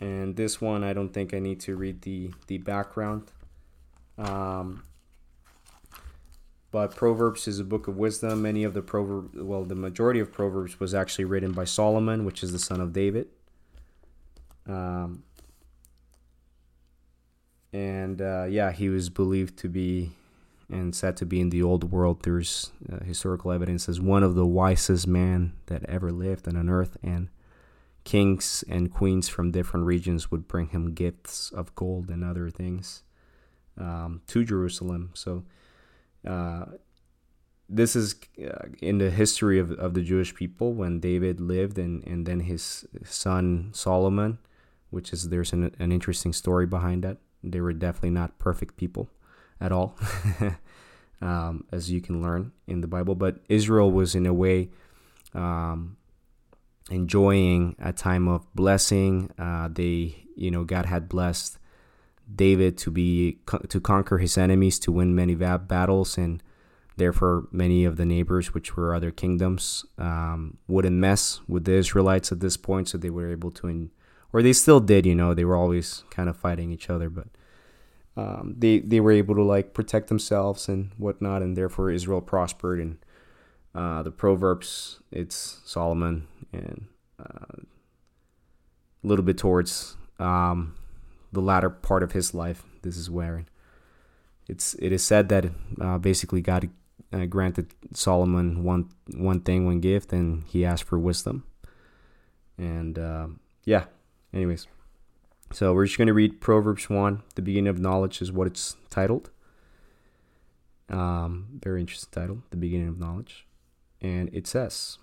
And 0.00 0.34
this 0.36 0.60
one, 0.60 0.82
I 0.82 0.92
don't 0.92 1.12
think 1.12 1.34
I 1.34 1.38
need 1.38 1.60
to 1.60 1.76
read 1.76 2.02
the, 2.02 2.32
the 2.46 2.58
background. 2.58 3.30
Um, 4.16 4.82
but 6.70 6.94
Proverbs 6.94 7.48
is 7.48 7.58
a 7.58 7.64
book 7.64 7.88
of 7.88 7.96
wisdom. 7.96 8.42
Many 8.42 8.64
of 8.64 8.74
the 8.74 8.82
Proverbs, 8.82 9.36
well, 9.36 9.64
the 9.64 9.74
majority 9.74 10.20
of 10.20 10.32
Proverbs 10.32 10.80
was 10.80 10.94
actually 10.94 11.24
written 11.24 11.52
by 11.52 11.64
Solomon, 11.64 12.24
which 12.24 12.42
is 12.42 12.52
the 12.52 12.58
son 12.58 12.80
of 12.80 12.92
David. 12.92 13.28
Um, 14.66 15.24
and 17.72 18.20
uh, 18.20 18.46
yeah, 18.48 18.72
he 18.72 18.88
was 18.88 19.08
believed 19.08 19.56
to 19.58 19.68
be 19.68 20.12
and 20.70 20.94
said 20.94 21.16
to 21.16 21.26
be 21.26 21.40
in 21.40 21.50
the 21.50 21.62
old 21.62 21.90
world. 21.90 22.22
There's 22.22 22.70
uh, 22.90 23.04
historical 23.04 23.50
evidence 23.52 23.88
as 23.88 24.00
one 24.00 24.22
of 24.22 24.34
the 24.34 24.46
wisest 24.46 25.06
men 25.06 25.54
that 25.66 25.84
ever 25.88 26.12
lived 26.12 26.46
on 26.48 26.68
earth, 26.68 26.96
and 27.02 27.28
kings 28.04 28.64
and 28.68 28.92
queens 28.92 29.28
from 29.28 29.50
different 29.50 29.86
regions 29.86 30.30
would 30.30 30.48
bring 30.48 30.68
him 30.68 30.94
gifts 30.94 31.50
of 31.50 31.74
gold 31.74 32.08
and 32.08 32.24
other 32.24 32.50
things 32.50 33.02
um, 33.78 34.22
to 34.26 34.44
Jerusalem. 34.44 35.10
So 35.14 35.44
uh, 36.26 36.66
this 37.68 37.94
is 37.94 38.14
uh, 38.42 38.68
in 38.80 38.98
the 38.98 39.10
history 39.10 39.58
of, 39.58 39.70
of 39.72 39.94
the 39.94 40.02
Jewish 40.02 40.34
people 40.34 40.72
when 40.72 41.00
David 41.00 41.40
lived, 41.40 41.78
and, 41.78 42.06
and 42.06 42.26
then 42.26 42.40
his 42.40 42.86
son 43.04 43.70
Solomon, 43.72 44.38
which 44.90 45.12
is 45.12 45.28
there's 45.28 45.52
an, 45.52 45.74
an 45.78 45.92
interesting 45.92 46.32
story 46.32 46.66
behind 46.66 47.04
that. 47.04 47.18
They 47.42 47.60
were 47.60 47.72
definitely 47.72 48.10
not 48.10 48.38
perfect 48.38 48.76
people 48.76 49.08
at 49.60 49.72
all, 49.72 49.96
um, 51.22 51.64
as 51.72 51.90
you 51.90 52.00
can 52.00 52.22
learn 52.22 52.52
in 52.66 52.80
the 52.80 52.86
Bible. 52.86 53.14
But 53.14 53.40
Israel 53.48 53.90
was, 53.90 54.14
in 54.14 54.26
a 54.26 54.34
way, 54.34 54.70
um, 55.34 55.96
enjoying 56.90 57.76
a 57.78 57.92
time 57.92 58.28
of 58.28 58.52
blessing. 58.54 59.30
Uh, 59.38 59.68
they, 59.72 60.24
you 60.36 60.50
know, 60.50 60.64
God 60.64 60.86
had 60.86 61.08
blessed 61.08 61.58
David 62.34 62.78
to 62.78 62.90
be 62.90 63.38
to 63.68 63.80
conquer 63.80 64.18
his 64.18 64.36
enemies, 64.38 64.78
to 64.80 64.92
win 64.92 65.14
many 65.14 65.34
battles, 65.34 66.18
and 66.18 66.42
therefore 66.96 67.48
many 67.50 67.84
of 67.84 67.96
the 67.96 68.04
neighbors, 68.04 68.54
which 68.54 68.76
were 68.76 68.94
other 68.94 69.10
kingdoms, 69.10 69.84
um, 69.98 70.58
wouldn't 70.68 70.96
mess 70.96 71.40
with 71.48 71.64
the 71.64 71.72
Israelites 71.72 72.30
at 72.32 72.40
this 72.40 72.56
point, 72.56 72.88
so 72.88 72.98
they 72.98 73.10
were 73.10 73.30
able 73.30 73.50
to, 73.52 73.90
or 74.32 74.42
they 74.42 74.52
still 74.52 74.80
did. 74.80 75.06
You 75.06 75.14
know, 75.14 75.34
they 75.34 75.44
were 75.44 75.56
always 75.56 76.04
kind 76.10 76.28
of 76.28 76.36
fighting 76.36 76.70
each 76.70 76.90
other, 76.90 77.10
but 77.10 77.28
um, 78.16 78.54
they 78.58 78.80
they 78.80 79.00
were 79.00 79.12
able 79.12 79.34
to 79.34 79.42
like 79.42 79.74
protect 79.74 80.08
themselves 80.08 80.68
and 80.68 80.90
whatnot, 80.98 81.42
and 81.42 81.56
therefore 81.56 81.90
Israel 81.90 82.20
prospered. 82.20 82.80
And 82.80 82.98
uh, 83.74 84.02
the 84.02 84.10
Proverbs, 84.10 85.00
it's 85.10 85.60
Solomon, 85.64 86.26
and 86.52 86.86
uh, 87.18 87.60
a 89.02 89.06
little 89.06 89.24
bit 89.24 89.38
towards 89.38 89.96
um, 90.18 90.74
the 91.32 91.40
latter 91.40 91.70
part 91.70 92.02
of 92.02 92.12
his 92.12 92.34
life. 92.34 92.64
This 92.82 92.96
is 92.96 93.10
where 93.10 93.44
it's 94.48 94.74
it 94.74 94.92
is 94.92 95.04
said 95.04 95.28
that 95.28 95.46
uh, 95.80 95.98
basically 95.98 96.40
God 96.40 96.68
uh, 97.12 97.26
granted 97.26 97.72
Solomon 97.92 98.64
one 98.64 98.90
one 99.14 99.40
thing, 99.40 99.66
one 99.66 99.80
gift, 99.80 100.12
and 100.12 100.44
he 100.44 100.64
asked 100.64 100.84
for 100.84 100.98
wisdom. 100.98 101.44
And 102.58 102.98
uh, 102.98 103.28
yeah, 103.64 103.84
anyways. 104.32 104.66
So 105.52 105.74
we're 105.74 105.86
just 105.86 105.98
going 105.98 106.06
to 106.06 106.14
read 106.14 106.40
Proverbs 106.40 106.88
1. 106.88 107.22
The 107.34 107.42
beginning 107.42 107.68
of 107.68 107.80
knowledge 107.80 108.22
is 108.22 108.30
what 108.30 108.46
it's 108.46 108.76
titled. 108.88 109.30
Um, 110.88 111.58
very 111.60 111.80
interesting 111.80 112.10
title, 112.12 112.42
The 112.50 112.56
Beginning 112.56 112.88
of 112.88 112.98
Knowledge. 112.98 113.46
And 114.00 114.28
it 114.32 114.46
says, 114.46 114.98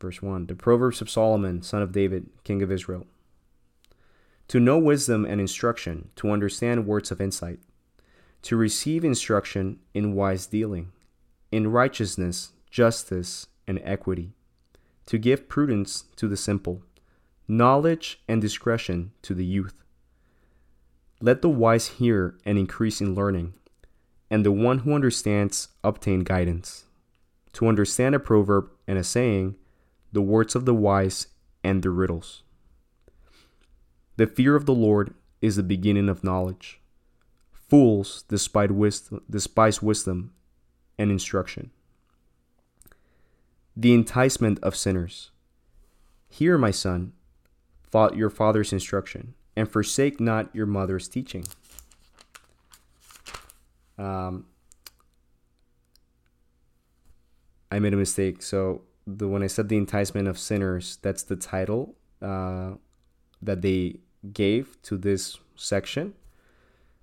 verse 0.00 0.20
1 0.20 0.46
The 0.46 0.54
Proverbs 0.54 1.00
of 1.00 1.10
Solomon, 1.10 1.62
son 1.62 1.82
of 1.82 1.92
David, 1.92 2.26
king 2.44 2.62
of 2.62 2.70
Israel. 2.70 3.06
To 4.48 4.60
know 4.60 4.78
wisdom 4.78 5.24
and 5.24 5.40
instruction, 5.40 6.10
to 6.16 6.30
understand 6.30 6.86
words 6.86 7.10
of 7.10 7.20
insight, 7.20 7.60
to 8.42 8.56
receive 8.56 9.04
instruction 9.04 9.78
in 9.94 10.14
wise 10.14 10.46
dealing, 10.46 10.92
in 11.50 11.70
righteousness, 11.70 12.52
justice, 12.70 13.46
and 13.66 13.80
equity, 13.84 14.32
to 15.06 15.16
give 15.16 15.48
prudence 15.48 16.04
to 16.16 16.28
the 16.28 16.36
simple, 16.36 16.82
knowledge 17.46 18.22
and 18.28 18.40
discretion 18.40 19.12
to 19.22 19.34
the 19.34 19.44
youth 19.44 19.82
let 21.22 21.40
the 21.40 21.48
wise 21.48 21.86
hear 21.86 22.36
and 22.44 22.58
increase 22.58 23.00
in 23.00 23.14
learning, 23.14 23.54
and 24.28 24.44
the 24.44 24.50
one 24.50 24.80
who 24.80 24.92
understands 24.92 25.68
obtain 25.84 26.24
guidance. 26.24 26.86
To 27.52 27.68
understand 27.68 28.16
a 28.16 28.18
proverb 28.18 28.68
and 28.88 28.98
a 28.98 29.04
saying, 29.04 29.54
the 30.10 30.20
words 30.20 30.56
of 30.56 30.64
the 30.64 30.74
wise 30.74 31.28
and 31.62 31.80
the 31.80 31.90
riddles. 31.90 32.42
The 34.16 34.26
fear 34.26 34.56
of 34.56 34.66
the 34.66 34.74
Lord 34.74 35.14
is 35.40 35.54
the 35.54 35.62
beginning 35.62 36.08
of 36.08 36.24
knowledge. 36.24 36.80
Fools 37.52 38.24
despise 38.28 38.70
wisdom, 38.70 39.22
despise 39.30 39.80
wisdom 39.80 40.32
and 40.98 41.12
instruction. 41.12 41.70
The 43.76 43.94
enticement 43.94 44.58
of 44.60 44.74
sinners. 44.74 45.30
Hear, 46.28 46.58
my 46.58 46.72
son, 46.72 47.12
your 48.16 48.30
father's 48.30 48.72
instruction 48.72 49.34
and 49.54 49.70
forsake 49.70 50.18
not 50.18 50.54
your 50.54 50.66
mother's 50.66 51.06
teaching. 51.08 51.44
Um, 53.98 54.46
I 57.70 57.78
made 57.78 57.94
a 57.94 57.96
mistake. 57.96 58.42
So 58.42 58.82
the 59.06 59.28
when 59.28 59.42
I 59.42 59.46
said 59.46 59.68
the 59.68 59.76
enticement 59.76 60.26
of 60.26 60.38
sinners, 60.38 60.98
that's 61.02 61.22
the 61.22 61.36
title 61.36 61.94
uh, 62.20 62.72
that 63.40 63.62
they 63.62 63.96
gave 64.32 64.80
to 64.82 64.96
this 64.96 65.38
section, 65.54 66.14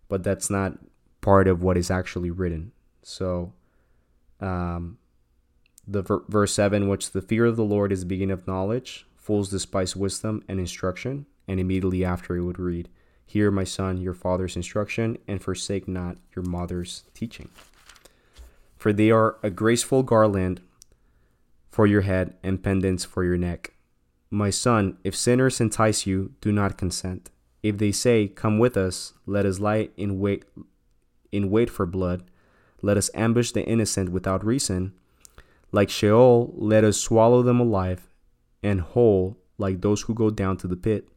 but 0.08 0.23
that's 0.23 0.49
not 0.49 0.78
part 1.21 1.47
of 1.47 1.62
what 1.62 1.78
is 1.78 1.91
actually 1.91 2.32
written. 2.32 2.71
So, 3.04 3.54
um, 4.39 4.97
the 5.88 6.02
ver- 6.02 6.23
verse 6.28 6.54
7 6.54 6.88
which 6.88 7.12
the 7.12 7.21
fear 7.21 7.45
of 7.45 7.56
the 7.56 7.63
lord 7.63 7.91
is 7.91 8.02
the 8.02 8.06
beginning 8.06 8.32
of 8.32 8.47
knowledge 8.47 9.08
fools 9.30 9.52
despise 9.52 9.96
wisdom 9.96 10.44
and 10.48 10.60
instruction 10.60 11.28
and 11.48 11.60
immediately 11.60 12.04
after 12.04 12.34
he 12.34 12.42
would 12.42 12.58
read 12.58 12.89
hear 13.28 13.52
my 13.52 13.63
son 13.63 14.02
your 14.02 14.15
father's 14.15 14.56
instruction 14.56 15.20
and 15.28 15.39
forsake 15.39 15.88
not 15.88 16.18
your 16.36 16.44
mother's 16.44 17.04
teaching. 17.13 17.48
For 18.76 18.92
they 18.92 19.12
are 19.12 19.38
a 19.44 19.52
graceful 19.52 20.02
garland 20.02 20.62
for 21.70 21.86
your 21.86 22.02
head 22.02 22.38
and 22.42 22.63
pendants 22.63 23.06
for 23.06 23.24
your 23.24 23.38
neck. 23.38 23.76
My 24.32 24.50
son 24.50 24.98
if 25.04 25.15
sinners 25.15 25.62
entice 25.62 26.08
you 26.08 26.34
do 26.42 26.52
not 26.52 26.80
consent. 26.80 27.30
If 27.62 27.78
they 27.78 27.92
say 27.92 28.30
come 28.30 28.58
with 28.58 28.76
us 28.76 29.13
let 29.28 29.46
us 29.46 29.60
lie 29.60 29.89
in 29.96 30.20
wait 30.20 30.46
in 31.32 31.52
wait 31.52 31.70
for 31.70 31.86
blood 31.86 32.24
let 32.82 32.98
us 32.98 33.12
ambush 33.13 33.52
the 33.52 33.63
innocent 33.63 34.10
without 34.10 34.44
reason 34.44 34.94
like 35.72 35.92
Sheol, 35.92 36.52
let 36.58 36.84
us 36.84 36.98
swallow 36.98 37.44
them 37.44 37.60
alive, 37.60 38.09
and 38.63 38.82
whole, 38.82 39.38
like 39.58 39.82
those 39.82 40.04
who 40.04 40.13
go 40.13 40.30
down 40.30 40.58
to 40.58 40.67
the 40.67 40.76
pit. 40.76 41.08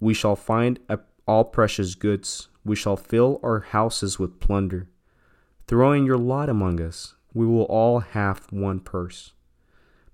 We 0.00 0.14
shall 0.14 0.36
find 0.36 0.78
all 1.26 1.44
precious 1.44 1.94
goods. 1.94 2.48
We 2.64 2.76
shall 2.76 2.96
fill 2.96 3.40
our 3.42 3.60
houses 3.60 4.18
with 4.18 4.40
plunder. 4.40 4.88
Throw 5.66 5.92
in 5.92 6.04
your 6.04 6.18
lot 6.18 6.48
among 6.48 6.80
us. 6.80 7.14
We 7.34 7.46
will 7.46 7.64
all 7.64 8.00
have 8.00 8.46
one 8.50 8.80
purse. 8.80 9.32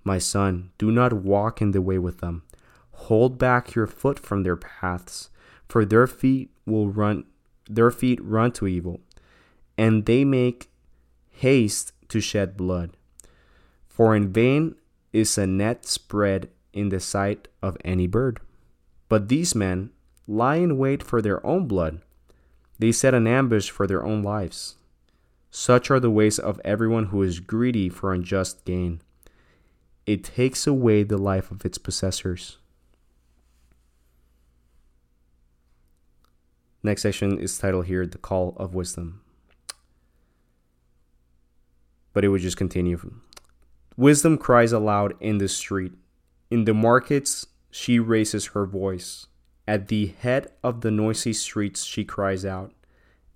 My 0.03 0.19
son, 0.19 0.71
do 0.77 0.91
not 0.91 1.13
walk 1.13 1.61
in 1.61 1.71
the 1.71 1.81
way 1.81 1.97
with 1.97 2.19
them. 2.19 2.43
Hold 2.91 3.37
back 3.37 3.73
your 3.75 3.87
foot 3.87 4.19
from 4.19 4.43
their 4.43 4.55
paths, 4.55 5.29
for 5.67 5.83
their 5.85 6.07
feet 6.07 6.51
will 6.65 6.89
run 6.89 7.25
their 7.67 7.89
feet 7.89 8.23
run 8.23 8.51
to 8.51 8.67
evil, 8.67 8.99
and 9.77 10.05
they 10.05 10.23
make 10.23 10.69
haste 11.31 11.93
to 12.09 12.21
shed 12.21 12.55
blood. 12.55 12.95
For 13.87 14.15
in 14.15 14.31
vain 14.31 14.75
is 15.15 15.37
a 15.37 15.47
net 15.47 15.85
spread 15.85 16.49
in 16.73 16.89
the 16.89 16.99
sight 16.99 17.47
of 17.61 17.77
any 17.85 18.05
bird. 18.05 18.41
But 19.07 19.29
these 19.29 19.55
men 19.55 19.91
lie 20.27 20.57
in 20.57 20.77
wait 20.77 21.01
for 21.01 21.21
their 21.21 21.43
own 21.45 21.67
blood. 21.67 22.01
They 22.79 22.91
set 22.91 23.13
an 23.13 23.25
ambush 23.25 23.69
for 23.69 23.87
their 23.87 24.03
own 24.03 24.21
lives. 24.21 24.75
Such 25.49 25.89
are 25.89 26.01
the 26.01 26.11
ways 26.11 26.37
of 26.37 26.59
everyone 26.65 27.05
who 27.05 27.23
is 27.23 27.39
greedy 27.39 27.87
for 27.87 28.13
unjust 28.13 28.65
gain. 28.65 29.01
It 30.05 30.21
takes 30.21 30.67
away 30.67 31.03
the 31.03 31.17
life 31.17 31.49
of 31.49 31.63
its 31.63 31.77
possessors. 31.77 32.57
Next 36.83 37.03
section 37.03 37.39
is 37.39 37.57
titled 37.57 37.85
here 37.85 38.05
The 38.05 38.17
Call 38.17 38.53
of 38.57 38.75
Wisdom. 38.75 39.21
But 42.11 42.25
it 42.25 42.27
would 42.27 42.41
just 42.41 42.57
continue. 42.57 42.99
Wisdom 43.97 44.37
cries 44.37 44.73
aloud 44.73 45.13
in 45.21 45.37
the 45.37 45.47
street. 45.47 45.93
In 46.51 46.65
the 46.65 46.73
markets, 46.73 47.47
she 47.71 47.97
raises 47.97 48.47
her 48.47 48.65
voice. 48.65 49.27
At 49.67 49.87
the 49.87 50.07
head 50.07 50.51
of 50.61 50.81
the 50.81 50.91
noisy 50.91 51.31
streets, 51.31 51.85
she 51.85 52.03
cries 52.03 52.45
out. 52.45 52.73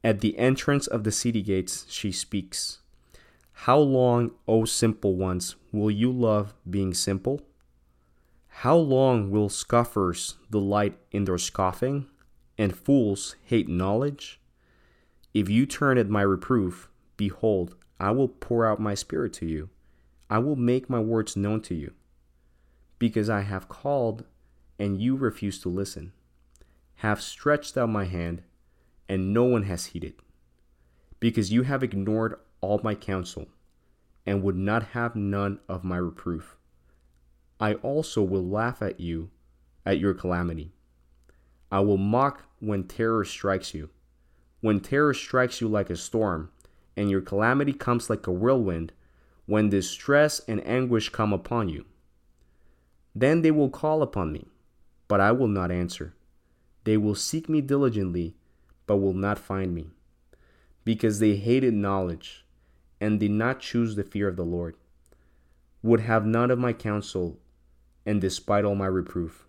At 0.04 0.20
the 0.20 0.38
entrance 0.38 0.86
of 0.86 1.06
the 1.06 1.14
city 1.14 1.42
gates, 1.42 1.86
she 1.90 2.12
speaks. 2.12 2.80
How 3.64 3.80
long, 3.80 4.32
O 4.48 4.66
simple 4.66 5.16
ones, 5.16 5.56
will 5.72 5.92
you 5.92 6.12
love 6.12 6.54
being 6.70 6.94
simple? 6.94 7.42
How 8.48 8.76
long 8.76 9.32
will 9.32 9.48
scoffers 9.48 10.36
delight 10.52 10.98
in 11.12 11.24
their 11.24 11.38
scoffing, 11.38 12.08
and 12.58 12.76
fools 12.76 13.38
hate 13.46 13.70
knowledge? 13.70 14.42
If 15.34 15.50
you 15.50 15.66
turn 15.66 15.98
at 15.98 16.10
my 16.10 16.22
reproof, 16.22 16.90
behold, 17.16 17.76
I 17.98 18.12
will 18.12 18.28
pour 18.28 18.66
out 18.66 18.80
my 18.80 18.94
spirit 18.94 19.32
to 19.34 19.46
you. 19.46 19.70
I 20.30 20.40
will 20.40 20.56
make 20.56 20.90
my 20.90 21.00
words 21.00 21.36
known 21.36 21.62
to 21.62 21.76
you, 21.76 21.94
because 23.00 23.30
I 23.30 23.42
have 23.42 23.68
called 23.68 24.26
and 24.78 25.02
you 25.02 25.16
refuse 25.16 25.60
to 25.62 25.70
listen, 25.70 26.14
have 26.96 27.22
stretched 27.22 27.78
out 27.78 27.90
my 27.90 28.06
hand 28.06 28.44
and 29.08 29.34
no 29.34 29.44
one 29.44 29.64
has 29.64 29.88
heeded, 29.88 30.14
because 31.20 31.52
you 31.52 31.64
have 31.64 31.84
ignored 31.84 32.36
all 32.62 32.80
my 32.84 32.94
counsel 32.94 33.48
and 34.26 34.44
would 34.44 34.56
not 34.56 34.84
have 34.90 35.16
none 35.16 35.60
of 35.68 35.84
my 35.84 35.98
reproof. 35.98 36.58
I 37.60 37.74
also 37.76 38.22
will 38.22 38.48
laugh 38.48 38.82
at 38.82 39.00
you 39.00 39.32
at 39.86 40.00
your 40.00 40.14
calamity. 40.14 40.72
I 41.72 41.80
will 41.80 41.98
mock 41.98 42.44
when 42.60 42.84
terror 42.84 43.26
strikes 43.26 43.74
you. 43.74 43.90
When 44.62 44.80
terror 44.80 45.14
strikes 45.14 45.62
you 45.62 45.68
like 45.68 45.90
a 45.90 45.96
storm, 45.96 46.52
and 46.96 47.10
your 47.10 47.22
calamity 47.22 47.74
comes 47.74 48.10
like 48.10 48.28
a 48.28 48.32
whirlwind, 48.32 48.92
when 49.50 49.68
distress 49.68 50.40
and 50.48 50.66
anguish 50.68 51.10
come 51.10 51.34
upon 51.34 51.68
you. 51.68 51.84
Then 53.16 53.42
they 53.42 53.50
will 53.50 53.72
call 53.72 54.04
upon 54.04 54.32
me, 54.32 54.46
but 55.08 55.20
I 55.20 55.32
will 55.32 55.48
not 55.48 55.72
answer. 55.72 56.14
They 56.84 56.98
will 56.98 57.16
seek 57.16 57.50
me 57.50 57.60
diligently, 57.60 58.36
but 58.86 58.98
will 58.98 59.16
not 59.16 59.40
find 59.40 59.74
me, 59.74 59.88
because 60.86 61.18
they 61.18 61.36
hated 61.36 61.74
knowledge 61.74 62.46
and 63.02 63.20
did 63.20 63.32
not 63.32 63.60
choose 63.60 63.96
the 63.96 64.04
fear 64.04 64.28
of 64.28 64.36
the 64.36 64.46
Lord, 64.46 64.76
would 65.82 66.02
have 66.02 66.28
none 66.28 66.52
of 66.52 66.60
my 66.60 66.72
counsel, 66.72 67.40
and 68.06 68.22
despite 68.22 68.66
all 68.66 68.76
my 68.76 68.86
reproof. 68.86 69.48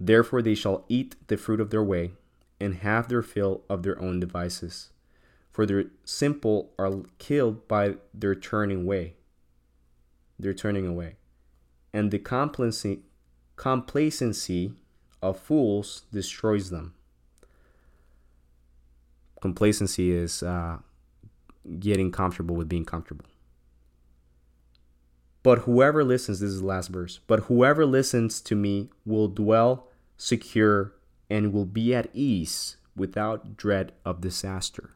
Therefore 0.00 0.40
they 0.40 0.54
shall 0.54 0.86
eat 0.88 1.14
the 1.28 1.36
fruit 1.36 1.60
of 1.60 1.68
their 1.68 1.84
way, 1.84 2.12
and 2.58 2.76
have 2.76 3.08
their 3.08 3.22
fill 3.22 3.64
of 3.68 3.82
their 3.82 4.00
own 4.00 4.18
devices 4.18 4.91
for 5.52 5.66
the 5.66 5.90
simple 6.04 6.72
are 6.78 7.02
killed 7.18 7.68
by 7.68 7.96
their 8.14 8.34
turning 8.34 8.82
away. 8.82 9.14
They're 10.38 10.54
turning 10.54 10.86
away. 10.86 11.16
And 11.92 12.10
the 12.10 12.18
complacency, 12.18 13.02
complacency 13.56 14.72
of 15.20 15.38
fools 15.38 16.02
destroys 16.12 16.70
them. 16.70 16.94
Complacency 19.40 20.10
is 20.10 20.42
uh, 20.42 20.78
getting 21.78 22.10
comfortable 22.10 22.56
with 22.56 22.68
being 22.68 22.84
comfortable. 22.84 23.26
But 25.42 25.60
whoever 25.60 26.04
listens, 26.04 26.40
this 26.40 26.50
is 26.50 26.60
the 26.60 26.66
last 26.66 26.88
verse, 26.88 27.20
but 27.26 27.40
whoever 27.40 27.84
listens 27.84 28.40
to 28.42 28.54
me 28.54 28.90
will 29.04 29.28
dwell 29.28 29.88
secure 30.16 30.94
and 31.28 31.52
will 31.52 31.66
be 31.66 31.94
at 31.94 32.08
ease 32.14 32.76
without 32.96 33.56
dread 33.56 33.92
of 34.04 34.20
disaster. 34.20 34.94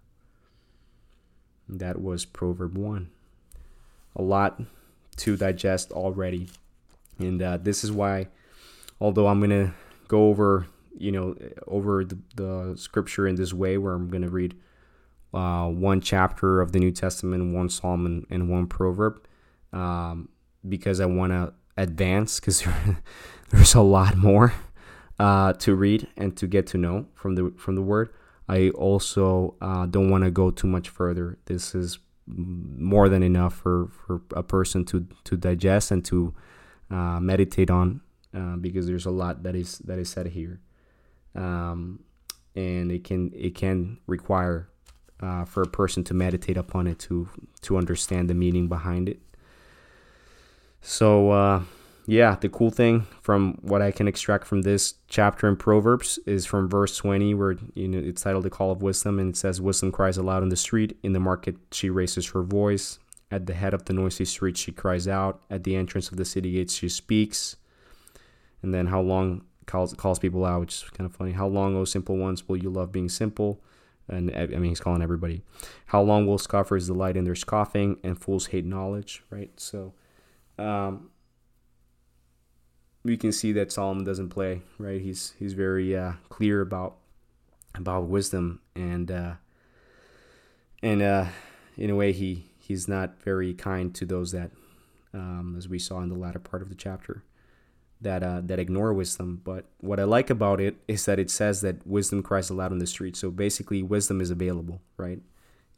That 1.68 2.00
was 2.00 2.24
Proverb 2.24 2.76
1. 2.76 3.10
A 4.16 4.22
lot 4.22 4.60
to 5.16 5.36
digest 5.36 5.92
already. 5.92 6.48
And 7.18 7.42
uh, 7.42 7.56
this 7.58 7.82
is 7.82 7.90
why, 7.90 8.28
although 9.00 9.26
I'm 9.26 9.40
going 9.40 9.50
to 9.50 9.74
go 10.08 10.28
over, 10.28 10.66
you 10.96 11.12
know, 11.12 11.36
over 11.66 12.04
the, 12.04 12.18
the, 12.36 12.74
scripture 12.76 13.26
in 13.26 13.36
this 13.36 13.52
way, 13.52 13.78
where 13.78 13.94
I'm 13.94 14.08
going 14.08 14.22
to 14.22 14.30
read 14.30 14.54
uh, 15.34 15.68
one 15.68 16.00
chapter 16.00 16.60
of 16.60 16.72
the 16.72 16.78
New 16.78 16.92
Testament, 16.92 17.54
one 17.54 17.68
psalm, 17.68 18.06
and, 18.06 18.26
and 18.30 18.48
one 18.48 18.66
proverb, 18.66 19.22
um, 19.72 20.28
because 20.66 21.00
I 21.00 21.06
want 21.06 21.32
to 21.32 21.52
advance, 21.76 22.40
because 22.40 22.64
there's 23.50 23.74
a 23.74 23.80
lot 23.80 24.16
more 24.16 24.54
uh, 25.18 25.52
to 25.54 25.74
read 25.74 26.08
and 26.16 26.36
to 26.36 26.46
get 26.46 26.66
to 26.68 26.78
know 26.78 27.06
from 27.14 27.34
the 27.34 27.52
from 27.56 27.74
the 27.74 27.82
word. 27.82 28.10
I 28.48 28.70
also 28.70 29.56
uh, 29.60 29.86
don't 29.86 30.10
want 30.10 30.24
to 30.24 30.30
go 30.30 30.50
too 30.50 30.68
much 30.68 30.88
further. 30.88 31.38
This 31.46 31.74
is 31.74 31.98
more 32.26 33.08
than 33.08 33.22
enough 33.22 33.54
for, 33.54 33.88
for 33.88 34.22
a 34.34 34.42
person 34.42 34.84
to, 34.86 35.06
to 35.24 35.36
digest 35.36 35.90
and 35.90 36.04
to 36.06 36.34
uh, 36.90 37.20
meditate 37.20 37.70
on 37.70 38.00
uh, 38.34 38.56
because 38.56 38.86
there's 38.86 39.06
a 39.06 39.10
lot 39.10 39.42
that 39.42 39.54
is 39.54 39.78
that 39.80 39.98
is 39.98 40.08
said 40.08 40.26
here, 40.26 40.60
um, 41.34 42.00
and 42.54 42.92
it 42.92 43.02
can 43.02 43.32
it 43.34 43.54
can 43.54 43.98
require 44.06 44.68
uh, 45.20 45.44
for 45.44 45.62
a 45.62 45.66
person 45.66 46.04
to 46.04 46.14
meditate 46.14 46.56
upon 46.56 46.86
it 46.86 46.98
to 46.98 47.28
to 47.62 47.76
understand 47.76 48.28
the 48.28 48.34
meaning 48.34 48.68
behind 48.68 49.08
it. 49.08 49.20
So 50.82 51.30
uh, 51.30 51.62
yeah, 52.06 52.36
the 52.40 52.48
cool 52.48 52.70
thing 52.70 53.06
from 53.20 53.58
what 53.62 53.82
I 53.82 53.90
can 53.90 54.06
extract 54.06 54.46
from 54.46 54.62
this 54.62 54.94
chapter 55.08 55.48
in 55.48 55.56
Proverbs 55.56 56.20
is 56.24 56.46
from 56.46 56.68
verse 56.68 56.96
20, 56.96 57.34
where 57.34 57.56
you 57.74 57.88
know 57.88 57.98
it's 57.98 58.22
titled 58.22 58.44
"The 58.44 58.50
Call 58.50 58.70
of 58.70 58.80
Wisdom," 58.80 59.18
and 59.18 59.30
it 59.30 59.36
says, 59.36 59.60
"Wisdom 59.60 59.90
cries 59.90 60.16
aloud 60.16 60.44
in 60.44 60.48
the 60.48 60.56
street; 60.56 60.96
in 61.02 61.14
the 61.14 61.20
market 61.20 61.56
she 61.72 61.90
raises 61.90 62.30
her 62.30 62.42
voice. 62.42 63.00
At 63.28 63.46
the 63.46 63.54
head 63.54 63.74
of 63.74 63.86
the 63.86 63.92
noisy 63.92 64.24
street 64.24 64.56
she 64.56 64.70
cries 64.70 65.08
out; 65.08 65.42
at 65.50 65.64
the 65.64 65.74
entrance 65.74 66.10
of 66.10 66.16
the 66.16 66.24
city 66.24 66.52
gates 66.52 66.74
she 66.74 66.88
speaks." 66.88 67.56
And 68.62 68.72
then, 68.72 68.86
how 68.86 69.00
long 69.00 69.42
calls 69.66 69.92
calls 69.94 70.20
people 70.20 70.44
out, 70.44 70.60
which 70.60 70.74
is 70.74 70.90
kind 70.90 71.10
of 71.10 71.16
funny. 71.16 71.32
How 71.32 71.48
long, 71.48 71.74
O 71.74 71.84
simple 71.84 72.16
ones, 72.16 72.48
will 72.48 72.56
you 72.56 72.70
love 72.70 72.92
being 72.92 73.08
simple? 73.08 73.60
And 74.08 74.30
I 74.36 74.46
mean, 74.46 74.66
he's 74.66 74.78
calling 74.78 75.02
everybody. 75.02 75.42
How 75.86 76.02
long 76.02 76.28
will 76.28 76.38
scoffers 76.38 76.86
delight 76.86 77.16
in 77.16 77.24
their 77.24 77.34
scoffing, 77.34 77.98
and 78.04 78.16
fools 78.16 78.46
hate 78.46 78.64
knowledge? 78.64 79.24
Right. 79.28 79.50
So. 79.58 79.94
Um, 80.58 81.10
we 83.06 83.16
can 83.16 83.32
see 83.32 83.52
that 83.52 83.70
Solomon 83.70 84.04
doesn't 84.04 84.30
play, 84.30 84.62
right? 84.78 85.00
He's 85.00 85.34
he's 85.38 85.52
very 85.52 85.96
uh, 85.96 86.14
clear 86.28 86.60
about 86.60 86.96
about 87.74 88.08
wisdom 88.08 88.60
and 88.74 89.10
uh, 89.10 89.34
and 90.82 91.00
uh, 91.00 91.26
in 91.76 91.90
a 91.90 91.94
way 91.94 92.12
he 92.12 92.46
he's 92.58 92.88
not 92.88 93.22
very 93.22 93.54
kind 93.54 93.94
to 93.94 94.04
those 94.04 94.32
that, 94.32 94.50
um, 95.14 95.54
as 95.56 95.68
we 95.68 95.78
saw 95.78 96.00
in 96.00 96.08
the 96.08 96.18
latter 96.18 96.40
part 96.40 96.62
of 96.62 96.68
the 96.68 96.74
chapter, 96.74 97.22
that 98.00 98.22
uh, 98.22 98.40
that 98.42 98.58
ignore 98.58 98.92
wisdom. 98.92 99.40
But 99.44 99.66
what 99.78 100.00
I 100.00 100.04
like 100.04 100.28
about 100.28 100.60
it 100.60 100.76
is 100.88 101.04
that 101.04 101.20
it 101.20 101.30
says 101.30 101.60
that 101.60 101.86
wisdom 101.86 102.22
cries 102.22 102.50
aloud 102.50 102.72
on 102.72 102.78
the 102.78 102.86
street. 102.86 103.16
So 103.16 103.30
basically, 103.30 103.82
wisdom 103.82 104.20
is 104.20 104.30
available, 104.30 104.80
right? 104.96 105.20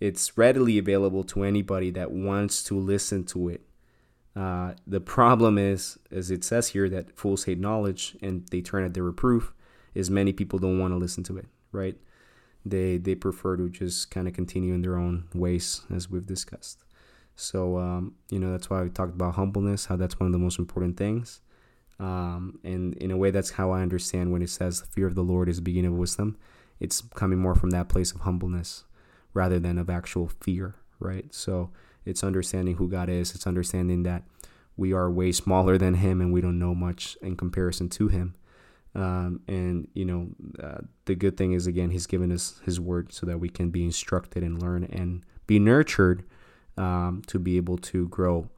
It's 0.01 0.39
readily 0.39 0.79
available 0.79 1.25
to 1.25 1.43
anybody 1.43 1.91
that 1.91 2.11
wants 2.11 2.63
to 2.65 2.79
listen 2.79 3.25
to 3.25 3.49
it 3.49 3.68
uh, 4.39 4.75
the 4.87 5.01
problem 5.01 5.59
is, 5.59 5.99
as 6.13 6.31
it 6.31 6.45
says 6.45 6.69
here, 6.69 6.89
that 6.89 7.17
fools 7.17 7.45
hate 7.45 7.59
knowledge 7.59 8.17
and 8.23 8.47
they 8.53 8.61
turn 8.61 8.85
at 8.85 8.95
their 8.95 9.03
reproof. 9.03 9.53
Is 9.95 10.11
many 10.11 10.33
people 10.33 10.61
don't 10.61 10.79
want 10.79 10.93
to 10.93 10.97
listen 10.97 11.25
to 11.25 11.39
it, 11.39 11.47
right? 11.73 11.97
They 12.65 12.99
they 12.99 13.17
prefer 13.17 13.57
to 13.57 13.69
just 13.69 14.13
kind 14.13 14.29
of 14.29 14.35
continue 14.35 14.75
in 14.75 14.83
their 14.83 14.97
own 14.97 15.25
ways, 15.35 15.81
as 15.93 16.09
we've 16.09 16.27
discussed. 16.27 16.85
So 17.35 17.79
um, 17.79 18.15
you 18.31 18.39
know 18.39 18.53
that's 18.53 18.71
why 18.71 18.83
we 18.83 18.91
talked 18.91 19.15
about 19.15 19.35
humbleness, 19.35 19.87
how 19.87 19.97
that's 19.97 20.21
one 20.21 20.29
of 20.29 20.33
the 20.33 20.39
most 20.39 20.59
important 20.59 20.97
things. 20.97 21.41
Um, 21.99 22.61
and 22.63 22.95
in 22.95 23.11
a 23.11 23.17
way, 23.17 23.33
that's 23.33 23.51
how 23.51 23.73
I 23.73 23.83
understand 23.83 24.31
when 24.31 24.43
it 24.43 24.51
says 24.51 24.81
the 24.81 24.87
fear 24.87 25.09
of 25.09 25.17
the 25.17 25.25
Lord 25.25 25.49
is 25.49 25.57
the 25.57 25.63
beginning 25.63 25.93
of 25.93 25.99
wisdom. 25.99 26.37
It's 26.79 27.01
coming 27.01 27.41
more 27.41 27.57
from 27.57 27.71
that 27.71 27.89
place 27.89 28.13
of 28.13 28.21
humbleness 28.21 28.85
rather 29.35 29.59
than 29.59 29.79
of 29.79 29.91
actual 29.91 30.29
fear, 30.41 30.77
right? 31.01 31.35
So 31.35 31.71
it's 32.09 32.25
understanding 32.25 32.77
who 32.77 32.89
God 32.89 33.09
is. 33.09 33.35
It's 33.35 33.47
understanding 33.47 34.03
that 34.05 34.23
we 34.77 34.93
are 34.93 35.11
way 35.11 35.31
smaller 35.33 35.77
than 35.77 35.95
Him 35.95 36.21
and 36.21 36.33
we 36.33 36.41
don't 36.41 36.59
know 36.59 36.75
much 36.75 37.19
in 37.21 37.37
comparison 37.37 37.89
to 37.91 38.09
Him. 38.09 38.35
Um, 38.95 39.41
and 39.47 39.89
you 39.93 40.07
know, 40.07 40.29
uh, 40.63 40.81
the 41.05 41.15
good 41.15 41.37
thing 41.37 41.53
is 41.53 41.67
again, 41.67 41.91
He's 41.91 42.07
given 42.07 42.33
us 42.33 42.61
His 42.65 42.81
Word 42.81 43.13
so 43.13 43.27
that 43.27 43.39
we 43.39 43.51
can 43.51 43.71
be 43.71 43.85
instructed 43.85 44.43
and 44.43 44.61
learn 44.61 44.85
and 44.85 45.23
be 45.47 45.59
nurtured 45.59 46.25
um, 46.79 47.23
to 47.27 47.39
be 47.39 47.57
able 47.59 47.77
to 47.79 48.09
grow, 48.09 48.49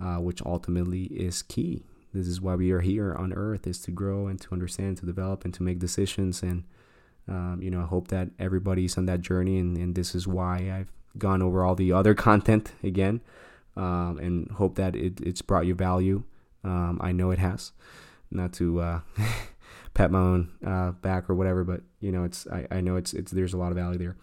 uh, 0.00 0.16
which 0.16 0.40
ultimately 0.42 1.04
is 1.04 1.42
key. 1.42 1.82
This 2.14 2.28
is 2.28 2.40
why 2.40 2.54
we 2.54 2.70
are 2.70 2.80
here 2.80 3.14
on 3.14 3.32
Earth: 3.32 3.66
is 3.66 3.80
to 3.80 3.90
grow 3.90 4.28
and 4.28 4.40
to 4.42 4.52
understand, 4.52 4.98
to 4.98 5.06
develop, 5.06 5.44
and 5.44 5.52
to 5.54 5.62
make 5.62 5.80
decisions. 5.80 6.42
And 6.42 6.64
um, 7.26 7.58
you 7.60 7.70
know, 7.70 7.80
I 7.80 7.86
hope 7.86 8.08
that 8.08 8.28
everybody's 8.38 8.96
on 8.96 9.06
that 9.06 9.22
journey, 9.22 9.58
and, 9.58 9.76
and 9.76 9.94
this 9.94 10.14
is 10.14 10.28
why 10.28 10.70
I've 10.72 10.92
gone 11.18 11.42
over 11.42 11.64
all 11.64 11.74
the 11.74 11.92
other 11.92 12.14
content 12.28 12.72
again 12.82 13.20
um, 13.76 14.18
and 14.18 14.50
hope 14.52 14.76
that 14.76 14.94
it, 14.96 15.20
it's 15.20 15.42
brought 15.42 15.66
you 15.66 15.74
value. 15.74 16.24
Um, 16.64 16.98
I 17.00 17.12
know 17.12 17.30
it 17.30 17.38
has. 17.38 17.72
Not 18.30 18.52
to 18.54 18.80
uh, 18.80 19.00
pat 19.94 20.10
my 20.10 20.18
own 20.18 20.52
uh, 20.64 20.92
back 20.92 21.28
or 21.28 21.34
whatever, 21.34 21.64
but 21.64 21.82
you 22.00 22.12
know, 22.12 22.24
it's 22.24 22.46
I, 22.46 22.66
I 22.70 22.80
know 22.80 22.96
it's 22.96 23.12
it's 23.12 23.32
there's 23.32 23.52
a 23.52 23.58
lot 23.58 23.72
of 23.72 23.76
value 23.76 23.98
there. 23.98 24.16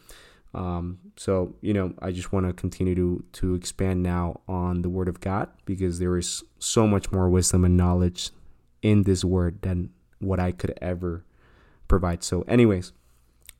Um, 0.54 1.00
so 1.16 1.56
you 1.62 1.74
know, 1.74 1.94
I 2.02 2.12
just 2.12 2.32
want 2.32 2.48
to 2.48 2.54
continue 2.54 2.96
to 2.96 3.24
to 3.34 3.54
expand 3.54 4.02
now 4.02 4.42
on 4.48 4.82
the 4.82 4.90
Word 4.90 5.08
of 5.08 5.20
God 5.20 5.50
because 5.66 6.00
there 6.00 6.18
is 6.18 6.44
so 6.58 6.88
much 6.88 7.12
more 7.12 7.30
wisdom 7.30 7.64
and 7.64 7.78
knowledge 7.78 8.32
in 8.82 9.04
this 9.04 9.24
Word 9.24 9.62
than 9.62 9.92
what 10.20 10.40
I 10.40 10.52
could 10.52 10.78
ever 10.82 11.24
provide. 11.88 12.24
So, 12.24 12.42
anyways, 12.44 12.94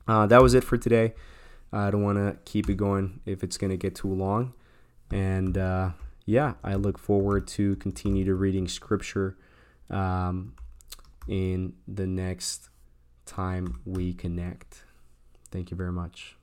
uh, 0.08 0.26
that 0.26 0.42
was 0.42 0.54
it 0.54 0.64
for 0.64 0.76
today. 0.76 1.14
I 1.72 1.90
don't 1.90 2.02
want 2.02 2.18
to 2.18 2.36
keep 2.44 2.68
it 2.68 2.76
going 2.76 3.20
if 3.26 3.42
it's 3.44 3.56
going 3.56 3.70
to 3.70 3.76
get 3.76 3.94
too 3.94 4.12
long. 4.12 4.54
And 5.10 5.56
uh, 5.56 5.90
yeah, 6.26 6.54
I 6.64 6.74
look 6.74 6.98
forward 6.98 7.46
to 7.48 7.76
continue 7.76 8.24
to 8.24 8.34
reading 8.34 8.68
scripture 8.68 9.36
um, 9.88 10.54
in 11.28 11.74
the 11.86 12.06
next 12.06 12.68
time 13.26 13.80
we 13.84 14.12
connect. 14.12 14.84
Thank 15.50 15.70
you 15.70 15.76
very 15.76 15.92
much. 15.92 16.39